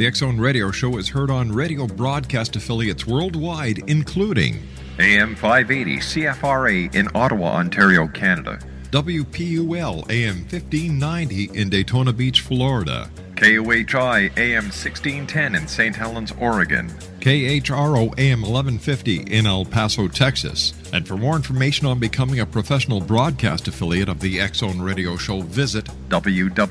The 0.00 0.06
X 0.06 0.20
Zone 0.20 0.40
Radio 0.40 0.70
Show 0.70 0.96
is 0.96 1.10
heard 1.10 1.30
on 1.30 1.52
radio 1.52 1.86
broadcast 1.86 2.56
affiliates 2.56 3.06
worldwide, 3.06 3.80
including 3.86 4.66
AM 4.98 5.34
580 5.34 5.98
CFRA 5.98 6.94
in 6.94 7.06
Ottawa, 7.14 7.56
Ontario, 7.56 8.08
Canada. 8.08 8.58
WPUL 8.92 10.10
AM 10.10 10.36
1590 10.36 11.50
in 11.52 11.68
Daytona 11.68 12.14
Beach, 12.14 12.40
Florida. 12.40 13.10
KOHI 13.34 14.30
AM 14.38 14.64
1610 14.64 15.54
in 15.54 15.68
St. 15.68 15.94
Helens, 15.94 16.32
Oregon. 16.40 16.88
KHRO 17.20 18.18
AM 18.18 18.40
1150 18.40 19.16
in 19.24 19.46
El 19.46 19.66
Paso, 19.66 20.08
Texas. 20.08 20.72
And 20.94 21.06
for 21.06 21.18
more 21.18 21.36
information 21.36 21.86
on 21.86 21.98
becoming 21.98 22.40
a 22.40 22.46
professional 22.46 23.02
broadcast 23.02 23.68
affiliate 23.68 24.08
of 24.08 24.20
the 24.20 24.40
X 24.40 24.58
Zone 24.60 24.80
Radio 24.80 25.18
Show, 25.18 25.42
visit 25.42 25.84
www.xzbn.net 26.08 26.70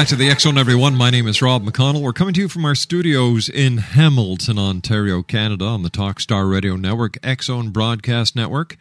Back 0.00 0.08
to 0.08 0.16
the 0.16 0.34
Zone, 0.38 0.56
everyone. 0.56 0.96
My 0.96 1.10
name 1.10 1.28
is 1.28 1.42
Rob 1.42 1.62
McConnell. 1.62 2.00
We're 2.00 2.14
coming 2.14 2.32
to 2.32 2.40
you 2.40 2.48
from 2.48 2.64
our 2.64 2.74
studios 2.74 3.50
in 3.50 3.76
Hamilton, 3.76 4.58
Ontario, 4.58 5.22
Canada, 5.22 5.66
on 5.66 5.82
the 5.82 5.90
Talkstar 5.90 6.50
Radio 6.50 6.74
Network, 6.76 7.18
Zone 7.42 7.68
Broadcast 7.68 8.34
Network, 8.34 8.78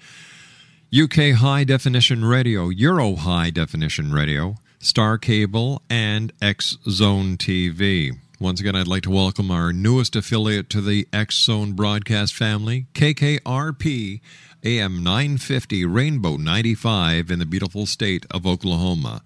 UK 0.97 1.33
High 1.33 1.65
Definition 1.65 2.23
Radio, 2.23 2.69
Euro 2.69 3.17
High 3.17 3.49
Definition 3.49 4.13
Radio, 4.13 4.55
Star 4.79 5.17
Cable, 5.17 5.81
and 5.89 6.31
X 6.41 6.77
Zone 6.89 7.35
TV. 7.35 8.13
Once 8.39 8.61
again, 8.61 8.77
I'd 8.77 8.87
like 8.87 9.03
to 9.03 9.09
welcome 9.09 9.51
our 9.51 9.73
newest 9.73 10.15
affiliate 10.15 10.69
to 10.69 10.79
the 10.79 11.05
X 11.11 11.37
Zone 11.43 11.73
broadcast 11.73 12.33
family, 12.33 12.85
KKRP 12.93 14.21
AM 14.63 15.03
950 15.03 15.85
Rainbow 15.85 16.35
95 16.35 17.31
in 17.31 17.39
the 17.39 17.45
beautiful 17.45 17.85
state 17.85 18.25
of 18.29 18.45
Oklahoma. 18.45 19.21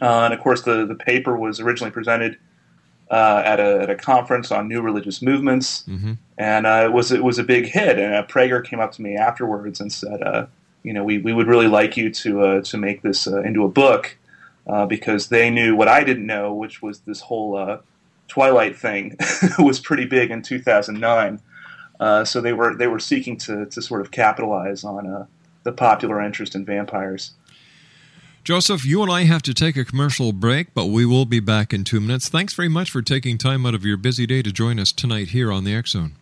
Uh, 0.00 0.24
and 0.24 0.34
of 0.34 0.40
course, 0.40 0.62
the 0.62 0.84
the 0.86 0.94
paper 0.94 1.36
was 1.36 1.60
originally 1.60 1.90
presented 1.90 2.36
uh, 3.10 3.42
at 3.44 3.60
a 3.60 3.82
at 3.82 3.90
a 3.90 3.94
conference 3.96 4.50
on 4.50 4.68
new 4.68 4.80
religious 4.82 5.22
movements, 5.22 5.84
Mm-hmm. 5.88 6.12
and 6.38 6.66
uh, 6.66 6.82
it 6.84 6.92
was 6.92 7.12
it 7.12 7.24
was 7.24 7.38
a 7.38 7.44
big 7.44 7.66
hit. 7.66 7.98
And 7.98 8.14
uh, 8.14 8.26
Praeger 8.26 8.64
came 8.64 8.80
up 8.80 8.92
to 8.92 9.02
me 9.02 9.16
afterwards 9.16 9.80
and 9.80 9.92
said, 9.92 10.22
uh, 10.22 10.46
you 10.82 10.92
know, 10.92 11.02
we, 11.04 11.18
we 11.18 11.32
would 11.32 11.46
really 11.46 11.68
like 11.68 11.96
you 11.96 12.10
to 12.10 12.40
uh, 12.42 12.60
to 12.62 12.76
make 12.76 13.02
this 13.02 13.26
uh, 13.26 13.40
into 13.42 13.64
a 13.64 13.68
book 13.68 14.16
uh, 14.66 14.84
because 14.86 15.28
they 15.28 15.50
knew 15.50 15.74
what 15.74 15.88
I 15.88 16.04
didn't 16.04 16.26
know, 16.26 16.52
which 16.52 16.82
was 16.82 17.00
this 17.00 17.20
whole 17.22 17.56
uh, 17.56 17.78
Twilight 18.28 18.76
thing 18.76 19.16
was 19.58 19.80
pretty 19.80 20.04
big 20.04 20.30
in 20.30 20.42
2009. 20.42 21.40
Uh, 21.98 22.24
so 22.24 22.40
they 22.40 22.52
were 22.52 22.74
they 22.76 22.86
were 22.88 22.98
seeking 22.98 23.36
to, 23.38 23.64
to 23.66 23.80
sort 23.80 24.00
of 24.02 24.10
capitalize 24.10 24.84
on 24.84 25.06
uh, 25.06 25.26
the 25.62 25.72
popular 25.72 26.20
interest 26.20 26.54
in 26.54 26.64
vampires. 26.64 27.32
Joseph, 28.46 28.84
you 28.84 29.02
and 29.02 29.10
I 29.10 29.24
have 29.24 29.42
to 29.42 29.52
take 29.52 29.76
a 29.76 29.84
commercial 29.84 30.30
break, 30.30 30.72
but 30.72 30.86
we 30.86 31.04
will 31.04 31.24
be 31.24 31.40
back 31.40 31.72
in 31.72 31.82
two 31.82 31.98
minutes. 31.98 32.28
Thanks 32.28 32.54
very 32.54 32.68
much 32.68 32.92
for 32.92 33.02
taking 33.02 33.38
time 33.38 33.66
out 33.66 33.74
of 33.74 33.84
your 33.84 33.96
busy 33.96 34.24
day 34.24 34.40
to 34.40 34.52
join 34.52 34.78
us 34.78 34.92
tonight 34.92 35.30
here 35.30 35.50
on 35.50 35.64
the 35.64 35.74
X 35.74 35.90
Zone. 35.90 36.12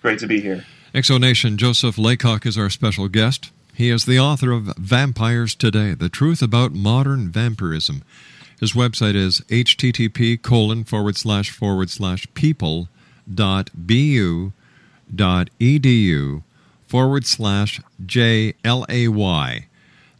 Great 0.00 0.20
to 0.20 0.28
be 0.28 0.40
here. 0.40 0.64
Exonation 0.94 1.56
Joseph 1.56 1.98
Laycock 1.98 2.46
is 2.46 2.56
our 2.56 2.70
special 2.70 3.08
guest. 3.08 3.50
He 3.74 3.90
is 3.90 4.04
the 4.04 4.20
author 4.20 4.52
of 4.52 4.72
Vampires 4.76 5.56
Today, 5.56 5.94
The 5.94 6.08
Truth 6.08 6.42
About 6.42 6.74
Modern 6.74 7.28
Vampirism. 7.28 8.04
His 8.60 8.74
website 8.74 9.16
is 9.16 9.40
http 9.48 10.40
colon 10.40 10.84
forward 10.84 11.16
slash 11.16 11.50
forward 11.50 11.90
slash 11.90 12.28
people 12.34 12.88
dot 13.28 13.70
bu 13.74 14.52
dot 15.12 15.50
edu 15.58 16.44
forward 16.86 17.26
slash 17.26 17.80
JLAY. 18.06 19.64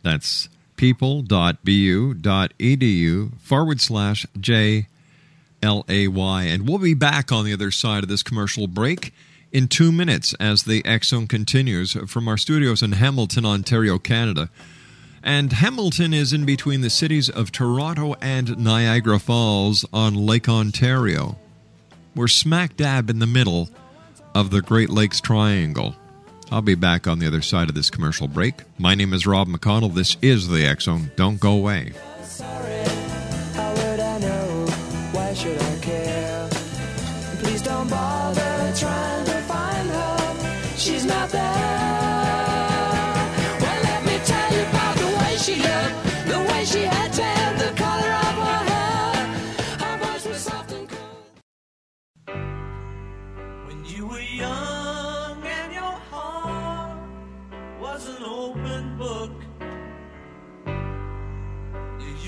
That's 0.02 0.48
people.bu.edu 0.78 3.38
forward 3.38 3.82
slash 3.82 4.24
JLAY. 4.38 4.86
And 5.60 6.66
we'll 6.66 6.78
be 6.78 6.94
back 6.94 7.30
on 7.30 7.44
the 7.44 7.52
other 7.52 7.70
side 7.70 8.02
of 8.02 8.08
this 8.08 8.22
commercial 8.22 8.66
break 8.66 9.12
in 9.52 9.68
two 9.68 9.92
minutes 9.92 10.32
as 10.40 10.62
the 10.62 10.82
Zone 11.04 11.26
continues 11.26 11.92
from 12.06 12.28
our 12.28 12.38
studios 12.38 12.82
in 12.82 12.92
Hamilton, 12.92 13.44
Ontario, 13.44 13.98
Canada. 13.98 14.48
And 15.22 15.52
Hamilton 15.52 16.14
is 16.14 16.32
in 16.32 16.46
between 16.46 16.80
the 16.80 16.90
cities 16.90 17.28
of 17.28 17.52
Toronto 17.52 18.14
and 18.20 18.56
Niagara 18.56 19.18
Falls 19.18 19.84
on 19.92 20.14
Lake 20.14 20.48
Ontario. 20.48 21.36
We're 22.14 22.28
smack 22.28 22.76
dab 22.76 23.10
in 23.10 23.18
the 23.18 23.26
middle 23.26 23.68
of 24.34 24.50
the 24.50 24.62
Great 24.62 24.90
Lakes 24.90 25.20
Triangle. 25.20 25.96
I'll 26.50 26.62
be 26.62 26.74
back 26.74 27.06
on 27.06 27.18
the 27.18 27.26
other 27.26 27.42
side 27.42 27.68
of 27.68 27.74
this 27.74 27.90
commercial 27.90 28.26
break. 28.26 28.54
My 28.78 28.94
name 28.94 29.12
is 29.12 29.26
Rob 29.26 29.48
McConnell. 29.48 29.94
This 29.94 30.16
is 30.22 30.48
the 30.48 30.64
X 30.64 30.84
Zone. 30.84 31.10
Don't 31.16 31.38
go 31.38 31.52
away. 31.52 31.92
Sorry, 32.22 32.84
how 33.54 33.74
would 33.74 33.98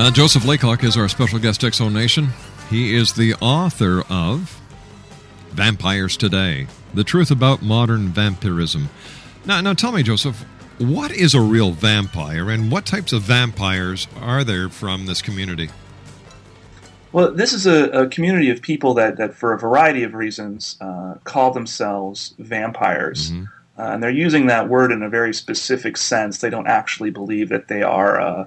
Uh, 0.00 0.10
Joseph 0.10 0.46
Laycock 0.46 0.82
is 0.82 0.96
our 0.96 1.08
special 1.08 1.38
guest, 1.38 1.60
Exo 1.60 1.92
Nation. 1.92 2.28
He 2.70 2.94
is 2.94 3.12
the 3.12 3.34
author 3.34 4.02
of 4.08 4.58
Vampires 5.50 6.16
Today 6.16 6.68
The 6.94 7.04
Truth 7.04 7.30
About 7.30 7.60
Modern 7.60 8.08
Vampirism. 8.08 8.88
Now, 9.44 9.60
now 9.60 9.74
tell 9.74 9.92
me, 9.92 10.02
Joseph, 10.02 10.42
what 10.78 11.10
is 11.10 11.34
a 11.34 11.40
real 11.42 11.72
vampire 11.72 12.48
and 12.48 12.72
what 12.72 12.86
types 12.86 13.12
of 13.12 13.20
vampires 13.20 14.08
are 14.18 14.42
there 14.42 14.70
from 14.70 15.04
this 15.04 15.20
community? 15.20 15.68
Well, 17.12 17.34
this 17.34 17.52
is 17.52 17.66
a, 17.66 17.90
a 17.90 18.08
community 18.08 18.48
of 18.48 18.62
people 18.62 18.94
that, 18.94 19.18
that, 19.18 19.34
for 19.34 19.52
a 19.52 19.58
variety 19.58 20.02
of 20.02 20.14
reasons, 20.14 20.78
uh, 20.80 21.16
call 21.24 21.50
themselves 21.50 22.32
vampires. 22.38 23.32
Uh, 23.78 23.82
and 23.82 24.02
they're 24.02 24.08
using 24.08 24.46
that 24.46 24.66
word 24.66 24.92
in 24.92 25.02
a 25.02 25.10
very 25.10 25.34
specific 25.34 25.98
sense. 25.98 26.38
They 26.38 26.48
don't 26.48 26.68
actually 26.68 27.10
believe 27.10 27.50
that 27.50 27.68
they 27.68 27.82
are 27.82 28.18
uh, 28.18 28.46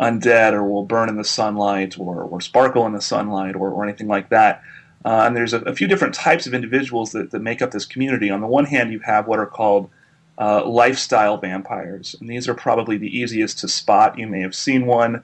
undead 0.00 0.52
or 0.52 0.64
will 0.64 0.84
burn 0.84 1.08
in 1.08 1.16
the 1.16 1.24
sunlight 1.24 1.98
or, 1.98 2.22
or 2.22 2.40
sparkle 2.40 2.86
in 2.86 2.92
the 2.92 3.00
sunlight 3.00 3.56
or, 3.56 3.70
or 3.70 3.84
anything 3.84 4.06
like 4.06 4.28
that. 4.28 4.62
Uh, 5.04 5.24
and 5.26 5.36
there's 5.36 5.52
a, 5.52 5.60
a, 5.60 5.74
few 5.74 5.86
different 5.86 6.14
types 6.14 6.46
of 6.46 6.54
individuals 6.54 7.12
that, 7.12 7.30
that, 7.30 7.40
make 7.40 7.62
up 7.62 7.70
this 7.70 7.86
community. 7.86 8.30
On 8.30 8.40
the 8.40 8.46
one 8.46 8.64
hand, 8.64 8.92
you 8.92 8.98
have 9.00 9.26
what 9.26 9.38
are 9.38 9.46
called 9.46 9.90
uh, 10.38 10.64
lifestyle 10.66 11.36
vampires, 11.36 12.14
and 12.20 12.28
these 12.28 12.48
are 12.48 12.54
probably 12.54 12.96
the 12.96 13.16
easiest 13.16 13.58
to 13.60 13.68
spot. 13.68 14.18
You 14.18 14.26
may 14.26 14.40
have 14.40 14.54
seen 14.54 14.86
one. 14.86 15.22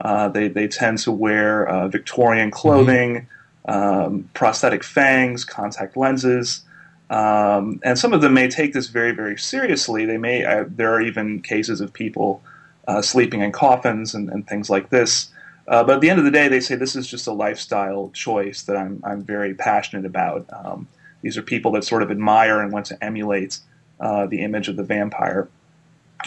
Uh, 0.00 0.28
they, 0.28 0.48
they 0.48 0.68
tend 0.68 0.98
to 0.98 1.12
wear 1.12 1.66
uh, 1.66 1.88
Victorian 1.88 2.50
clothing, 2.50 3.26
um, 3.66 4.28
prosthetic 4.34 4.84
fangs, 4.84 5.44
contact 5.44 5.96
lenses. 5.96 6.62
Um, 7.10 7.80
and 7.82 7.98
some 7.98 8.12
of 8.12 8.20
them 8.20 8.34
may 8.34 8.48
take 8.48 8.72
this 8.72 8.88
very, 8.88 9.12
very 9.12 9.38
seriously. 9.38 10.04
They 10.04 10.18
may. 10.18 10.44
Uh, 10.44 10.64
there 10.68 10.92
are 10.92 11.00
even 11.00 11.40
cases 11.42 11.80
of 11.80 11.92
people 11.92 12.42
uh, 12.86 13.02
sleeping 13.02 13.40
in 13.40 13.52
coffins 13.52 14.14
and, 14.14 14.28
and 14.30 14.46
things 14.46 14.70
like 14.70 14.90
this. 14.90 15.30
Uh, 15.66 15.82
but 15.82 15.96
at 15.96 16.00
the 16.00 16.10
end 16.10 16.18
of 16.18 16.24
the 16.24 16.30
day, 16.30 16.48
they 16.48 16.60
say 16.60 16.74
this 16.74 16.94
is 16.94 17.06
just 17.06 17.26
a 17.26 17.32
lifestyle 17.32 18.10
choice 18.12 18.62
that 18.62 18.76
I'm, 18.76 19.00
I'm 19.04 19.22
very 19.22 19.54
passionate 19.54 20.04
about. 20.04 20.46
Um, 20.52 20.88
these 21.22 21.38
are 21.38 21.42
people 21.42 21.72
that 21.72 21.84
sort 21.84 22.02
of 22.02 22.10
admire 22.10 22.60
and 22.60 22.70
want 22.70 22.86
to 22.86 23.02
emulate 23.02 23.58
uh, 23.98 24.26
the 24.26 24.42
image 24.42 24.68
of 24.68 24.76
the 24.76 24.82
vampire. 24.82 25.48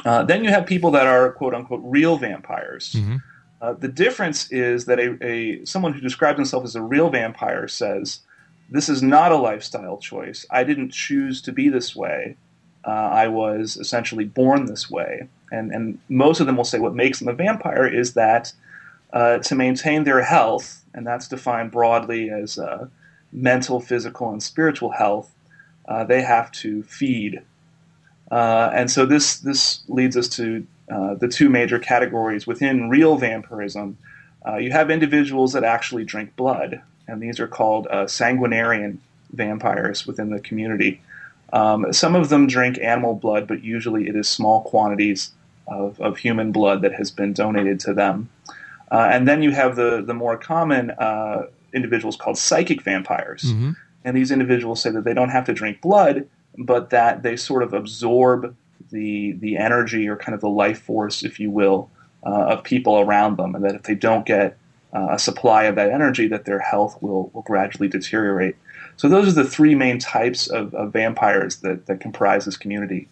Uh, 0.06 0.24
then 0.24 0.44
you 0.44 0.50
have 0.50 0.66
people 0.66 0.92
that 0.92 1.06
are 1.06 1.32
quote 1.32 1.54
unquote 1.54 1.82
real 1.84 2.18
vampires. 2.18 2.94
Mm-hmm. 2.94 3.18
Uh, 3.62 3.74
the 3.74 3.88
difference 3.88 4.52
is 4.52 4.86
that 4.86 5.00
a, 5.00 5.18
a 5.24 5.66
someone 5.66 5.94
who 5.94 6.02
describes 6.02 6.38
himself 6.38 6.64
as 6.64 6.76
a 6.76 6.82
real 6.82 7.10
vampire 7.10 7.68
says, 7.68 8.22
"This 8.70 8.90
is 8.90 9.02
not 9.02 9.32
a 9.32 9.38
lifestyle 9.38 9.98
choice. 9.98 10.46
I 10.50 10.64
didn't 10.64 10.92
choose 10.92 11.42
to 11.44 11.52
be 11.52 11.70
this 11.70 11.96
way. 11.96 12.38
Uh, 12.86 12.92
I 12.92 13.28
was 13.28 13.78
essentially 13.78 14.26
born 14.26 14.66
this 14.66 14.90
way." 14.90 15.28
And 15.52 15.72
and 15.72 16.00
most 16.10 16.40
of 16.40 16.46
them 16.46 16.58
will 16.58 16.64
say 16.64 16.80
what 16.80 16.96
makes 16.96 17.20
them 17.20 17.28
a 17.28 17.34
vampire 17.34 17.88
is 17.88 18.14
that 18.14 18.54
uh, 19.14 19.38
to 19.40 19.56
maintain 19.56 20.04
their 20.04 20.22
health, 20.22 20.84
and 20.94 21.06
that's 21.08 21.28
defined 21.28 21.72
broadly 21.72 22.30
as 22.30 22.58
uh, 22.58 22.88
mental, 23.32 23.80
physical, 23.80 24.32
and 24.32 24.44
spiritual 24.44 24.92
health, 24.92 25.34
uh, 25.88 26.04
they 26.04 26.22
have 26.22 26.52
to 26.52 26.84
feed. 26.84 27.42
Uh, 28.30 28.70
and 28.74 28.92
so 28.92 29.06
this 29.06 29.38
this 29.40 29.84
leads 29.88 30.18
us 30.18 30.28
to 30.28 30.66
uh, 30.92 31.14
the 31.16 31.28
two 31.28 31.50
major 31.50 31.80
categories 31.80 32.46
within 32.46 32.90
real 32.90 33.16
vampirism. 33.16 33.98
Uh, 34.46 34.58
you 34.58 34.72
have 34.72 34.90
individuals 34.90 35.54
that 35.54 35.64
actually 35.64 36.04
drink 36.04 36.36
blood, 36.36 36.82
and 37.08 37.22
these 37.22 37.40
are 37.40 37.48
called 37.48 37.88
sanguinarian 37.90 38.98
vampires 39.32 40.06
within 40.06 40.30
the 40.30 40.40
community. 40.40 41.02
Um, 41.54 41.92
some 41.94 42.16
of 42.16 42.30
them 42.30 42.48
drink 42.48 42.78
animal 42.82 43.16
blood, 43.16 43.48
but 43.48 43.64
usually 43.64 44.08
it 44.08 44.16
is 44.16 44.28
small 44.28 44.62
quantities 44.62 45.32
of, 45.68 46.00
of 46.00 46.18
human 46.18 46.52
blood 46.52 46.82
that 46.82 46.94
has 46.94 47.12
been 47.12 47.34
donated 47.34 47.80
to 47.82 47.94
them. 47.94 48.30
Uh, 48.92 49.10
and 49.12 49.28
then 49.28 49.42
you 49.42 49.52
have 49.52 49.76
the, 49.76 50.02
the 50.02 50.14
more 50.14 50.38
common 50.38 50.92
uh, 50.92 51.48
individuals 51.74 52.16
called 52.16 52.38
psychic 52.38 52.82
vampires. 52.82 53.44
Mm-hmm. 53.44 53.72
And 54.06 54.16
these 54.16 54.32
individuals 54.32 54.82
say 54.82 54.92
that 54.92 55.04
they 55.04 55.14
don't 55.14 55.30
have 55.30 55.46
to 55.46 55.54
drink 55.54 55.82
blood, 55.82 56.28
but 56.58 56.90
that 56.92 57.24
they 57.24 57.36
sort 57.36 57.64
of 57.64 57.74
absorb 57.74 58.56
the, 58.90 59.34
the 59.34 59.58
energy 59.58 60.08
or 60.08 60.16
kind 60.16 60.34
of 60.34 60.42
the 60.42 60.50
life 60.50 60.82
force, 60.82 61.24
if 61.24 61.40
you 61.40 61.52
will, 61.52 61.90
uh, 62.26 62.30
of 62.30 62.64
people 62.64 63.00
around 63.00 63.38
them. 63.38 63.54
And 63.54 63.64
that 63.66 63.76
if 63.76 63.84
they 63.84 63.96
don't 63.96 64.26
get 64.26 64.58
uh, 64.94 65.08
a 65.12 65.20
supply 65.20 65.64
of 65.66 65.76
that 65.76 65.92
energy, 65.92 66.28
that 66.30 66.46
their 66.46 66.60
health 66.60 66.98
will, 67.02 67.30
will 67.34 67.42
gradually 67.42 67.90
deteriorate. 67.90 68.56
So 68.96 69.10
those 69.10 69.28
are 69.28 69.44
the 69.44 69.50
three 69.50 69.76
main 69.76 70.00
types 70.00 70.48
of, 70.48 70.74
of 70.74 70.94
vampires 70.94 71.58
that, 71.58 71.86
that 71.88 72.00
comprise 72.00 72.46
this 72.46 72.58
community. 72.58 73.10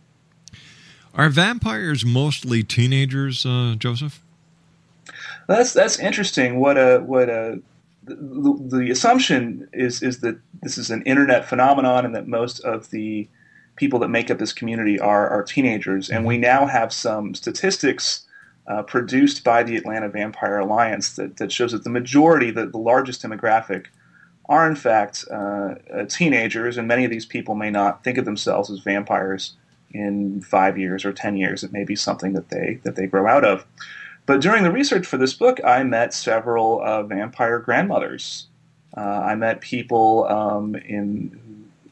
Are 1.15 1.29
vampires 1.29 2.05
mostly 2.05 2.61
teenagers, 2.63 3.45
uh, 3.45 3.75
Joseph? 3.77 4.21
That's 5.47 5.73
that's 5.73 5.99
interesting. 5.99 6.59
What 6.59 6.77
a 6.77 6.99
what 6.99 7.29
a 7.29 7.61
the, 8.03 8.77
the, 8.77 8.91
assumption 8.91 9.67
is 9.73 10.03
is 10.03 10.19
that 10.19 10.39
this 10.61 10.77
is 10.77 10.91
an 10.91 11.01
internet 11.03 11.47
phenomenon 11.47 12.05
and 12.05 12.15
that 12.15 12.27
most 12.27 12.59
of 12.59 12.89
the 12.89 13.27
people 13.75 13.99
that 13.99 14.09
make 14.09 14.29
up 14.29 14.39
this 14.39 14.53
community 14.53 14.99
are, 14.99 15.29
are 15.29 15.43
teenagers, 15.43 16.09
and 16.09 16.25
we 16.25 16.37
now 16.37 16.65
have 16.65 16.91
some 16.91 17.33
statistics 17.33 18.25
uh, 18.67 18.81
produced 18.83 19.43
by 19.43 19.63
the 19.63 19.75
Atlanta 19.75 20.09
Vampire 20.09 20.57
Alliance 20.59 21.15
that, 21.15 21.37
that 21.37 21.51
shows 21.51 21.71
that 21.71 21.83
the 21.83 21.89
majority, 21.89 22.51
the, 22.51 22.65
the 22.65 22.77
largest 22.77 23.21
demographic, 23.21 23.87
are 24.47 24.67
in 24.69 24.75
fact 24.75 25.25
uh, 25.31 25.75
uh, 25.93 26.05
teenagers, 26.07 26.77
and 26.77 26.87
many 26.87 27.05
of 27.05 27.11
these 27.11 27.25
people 27.25 27.55
may 27.55 27.69
not 27.69 28.03
think 28.03 28.17
of 28.17 28.25
themselves 28.25 28.69
as 28.71 28.79
vampires 28.79 29.55
in 29.95 30.41
five 30.41 30.77
years 30.77 31.05
or 31.05 31.13
ten 31.13 31.37
years. 31.37 31.63
It 31.63 31.71
may 31.71 31.83
be 31.83 31.95
something 31.95 32.33
that 32.33 32.49
they 32.49 32.79
that 32.83 32.95
they 32.95 33.07
grow 33.07 33.27
out 33.27 33.45
of. 33.45 33.65
But 34.25 34.41
during 34.41 34.63
the 34.63 34.71
research 34.71 35.05
for 35.05 35.17
this 35.17 35.33
book, 35.33 35.59
I 35.63 35.83
met 35.83 36.13
several 36.13 36.81
uh, 36.83 37.03
vampire 37.03 37.59
grandmothers. 37.59 38.47
Uh, 38.97 39.01
I 39.01 39.35
met 39.35 39.61
people 39.61 40.25
um, 40.29 40.75
in 40.75 41.39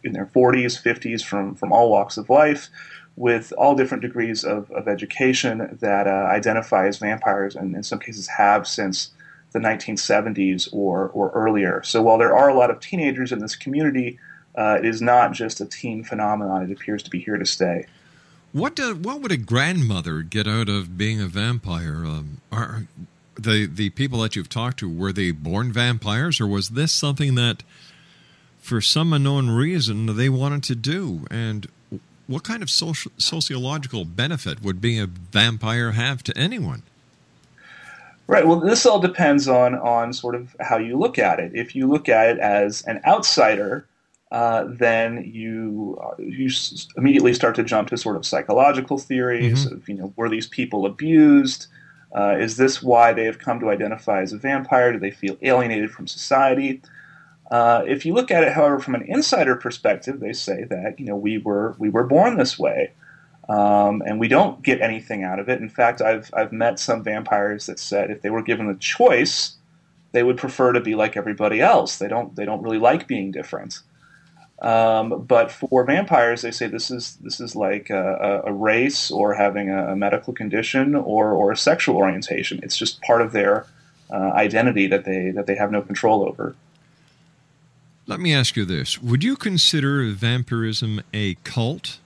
in 0.04 0.12
their 0.12 0.26
40s, 0.26 0.82
50s, 0.82 1.24
from 1.24 1.56
from 1.56 1.72
all 1.72 1.90
walks 1.90 2.18
of 2.18 2.30
life, 2.30 2.70
with 3.16 3.54
all 3.58 3.76
different 3.76 4.02
degrees 4.02 4.44
of, 4.44 4.70
of 4.72 4.88
education 4.88 5.78
that 5.80 6.08
uh, 6.08 6.28
identify 6.32 6.88
as 6.88 6.98
vampires, 6.98 7.56
and 7.56 7.76
in 7.76 7.84
some 7.84 8.00
cases 8.00 8.28
have 8.28 8.68
since 8.68 9.12
the 9.52 9.60
1970s 9.60 10.68
or 10.74 11.10
or 11.10 11.30
earlier. 11.32 11.82
So 11.84 12.02
while 12.02 12.18
there 12.18 12.36
are 12.36 12.50
a 12.50 12.56
lot 12.56 12.72
of 12.72 12.80
teenagers 12.80 13.32
in 13.32 13.40
this 13.40 13.56
community, 13.56 14.20
uh, 14.56 14.78
it 14.80 14.86
is 14.86 15.02
not 15.02 15.34
just 15.34 15.62
a 15.62 15.66
teen 15.66 16.04
phenomenon. 16.04 16.64
It 16.64 16.72
appears 16.72 17.04
to 17.04 17.10
be 17.10 17.20
here 17.20 17.38
to 17.38 17.46
stay. 17.46 17.86
What 18.52 18.76
do, 18.76 18.94
what 18.94 19.22
would 19.22 19.32
a 19.32 19.38
grandmother 19.38 20.22
get 20.22 20.48
out 20.48 20.70
of 20.70 20.98
being 20.98 21.20
a 21.20 21.28
vampire? 21.28 22.06
Um, 22.06 22.42
are 22.52 22.84
the 23.36 23.66
the 23.66 23.90
people 23.90 24.20
that 24.22 24.36
you've 24.36 24.50
talked 24.50 24.78
to 24.80 24.90
were 24.90 25.12
they 25.12 25.32
born 25.32 25.72
vampires, 25.72 26.40
or 26.40 26.46
was 26.46 26.70
this 26.70 26.92
something 26.92 27.34
that, 27.36 27.64
for 28.60 28.80
some 28.80 29.12
unknown 29.12 29.50
reason, 29.50 30.16
they 30.16 30.30
wanted 30.30 30.64
to 30.64 30.76
do? 30.76 31.26
And 31.32 31.68
what 32.28 32.44
kind 32.44 32.62
of 32.62 32.70
social, 32.70 33.12
sociological 33.18 34.06
benefit 34.06 34.62
would 34.62 34.80
being 34.80 35.02
a 35.02 35.08
vampire 35.08 35.92
have 35.92 36.24
to 36.24 36.38
anyone? 36.38 36.84
Right. 38.28 38.48
Well, 38.48 38.60
this 38.60 38.86
all 38.86 39.00
depends 39.00 39.48
on 39.48 39.76
on 39.76 40.14
sort 40.14 40.36
of 40.36 40.56
how 40.60 40.78
you 40.78 40.98
look 40.98 41.20
at 41.20 41.40
it. 41.40 41.52
If 41.56 41.76
you 41.76 41.88
look 41.88 42.08
at 42.08 42.30
it 42.30 42.40
as 42.40 42.84
an 42.84 43.02
outsider, 43.06 43.86
uh, 44.34 44.66
then 44.68 45.24
you 45.32 45.98
uh, 46.04 46.16
you 46.20 46.48
s- 46.48 46.88
immediately 46.98 47.34
start 47.34 47.56
to 47.56 47.64
jump 47.64 47.88
to 47.90 47.98
sort 47.98 48.16
of 48.18 48.26
psychological 48.26 48.98
theories 48.98 49.66
Mhm. 49.66 49.72
of 49.74 49.88
you 49.88 49.96
know 49.96 50.12
were 50.18 50.28
these 50.30 50.48
people 50.48 50.86
abused? 50.86 51.68
Uh, 52.16 52.36
is 52.40 52.58
this 52.58 52.82
why 52.84 53.14
they 53.14 53.26
have 53.26 53.40
come 53.40 53.60
to 53.60 53.70
identify 53.70 54.22
as 54.22 54.34
a 54.34 54.38
vampire? 54.38 54.92
Do 54.92 55.00
they 55.00 55.12
feel 55.12 55.38
alienated 55.42 55.90
from 55.92 56.06
society? 56.08 56.82
Uh, 57.52 57.84
if 57.88 58.06
you 58.06 58.14
look 58.14 58.32
at 58.32 58.44
it, 58.44 58.54
however, 58.54 58.80
from 58.80 58.96
an 58.96 59.04
insider 59.04 59.56
perspective, 59.56 60.20
they 60.20 60.34
say 60.34 60.64
that 60.66 61.00
you 61.00 61.06
know 61.06 61.16
we 61.16 61.38
were 61.38 61.76
we 61.78 61.90
were 61.90 62.04
born 62.04 62.38
this 62.38 62.58
way, 62.58 62.92
um, 63.50 64.02
and 64.06 64.20
we 64.20 64.28
don't 64.28 64.62
get 64.64 64.82
anything 64.82 65.24
out 65.24 65.40
of 65.40 65.48
it. 65.50 65.62
In 65.62 65.70
fact, 65.70 66.02
I've 66.02 66.32
I've 66.34 66.52
met 66.52 66.80
some 66.80 67.04
vampires 67.04 67.68
that 67.68 67.78
said 67.80 68.10
if 68.10 68.22
they 68.24 68.32
were 68.32 68.42
given 68.42 68.68
the 68.68 68.76
choice, 68.80 69.56
they 70.12 70.24
would 70.24 70.38
prefer 70.38 70.72
to 70.74 70.80
be 70.82 70.96
like 70.96 71.16
everybody 71.18 71.62
else. 71.62 71.98
They 71.98 72.08
don't 72.08 72.36
they 72.36 72.46
don't 72.46 72.64
really 72.64 72.80
like 72.80 73.08
being 73.08 73.30
different. 73.32 73.80
Um, 74.64 75.26
but 75.28 75.52
for 75.52 75.84
vampires, 75.84 76.42
they 76.42 76.52
say 76.52 76.68
this 76.68 76.90
is 76.90 77.18
this 77.18 77.42
is 77.42 77.54
like 77.54 77.90
a, 77.90 78.44
a 78.46 78.54
race 78.54 79.12
or 79.12 79.34
having 79.34 79.70
a, 79.70 79.90
a 79.90 79.96
medical 79.96 80.34
condition 80.34 80.96
or 80.96 81.32
or 81.32 81.52
a 81.52 81.58
sexual 81.58 81.98
orientation. 81.98 82.62
It's 82.64 82.78
just 82.78 83.02
part 83.02 83.22
of 83.22 83.34
their 83.34 83.66
uh, 84.10 84.32
identity 84.34 84.88
that 84.88 85.04
they 85.04 85.32
that 85.32 85.48
they 85.48 85.56
have 85.56 85.70
no 85.70 85.82
control 85.82 86.26
over. 86.26 86.56
Let 88.08 88.22
me 88.22 88.34
ask 88.34 88.56
you 88.56 88.64
this: 88.64 89.02
Would 89.02 89.22
you 89.22 89.36
consider 89.36 90.10
vampirism 90.12 91.02
a 91.14 91.36
cult? 91.44 92.00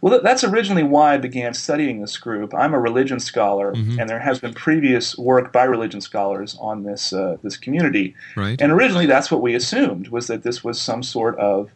Well, 0.00 0.20
that's 0.22 0.44
originally 0.44 0.82
why 0.84 1.14
I 1.14 1.18
began 1.18 1.54
studying 1.54 2.00
this 2.00 2.16
group. 2.16 2.54
I'm 2.54 2.72
a 2.74 2.78
religion 2.78 3.18
scholar, 3.20 3.72
Mhm. 3.74 3.98
and 3.98 4.08
there 4.08 4.20
has 4.20 4.38
been 4.38 4.54
previous 4.54 5.18
work 5.18 5.52
by 5.52 5.64
religion 5.64 6.00
scholars 6.00 6.56
on 6.60 6.84
this 6.84 7.12
uh, 7.12 7.36
this 7.42 7.56
community. 7.56 8.14
Right. 8.36 8.60
And 8.60 8.70
originally, 8.72 9.06
that's 9.06 9.30
what 9.30 9.42
we 9.42 9.54
assumed 9.54 10.08
was 10.08 10.26
that 10.28 10.42
this 10.42 10.62
was 10.62 10.80
some 10.80 11.02
sort 11.02 11.38
of 11.38 11.70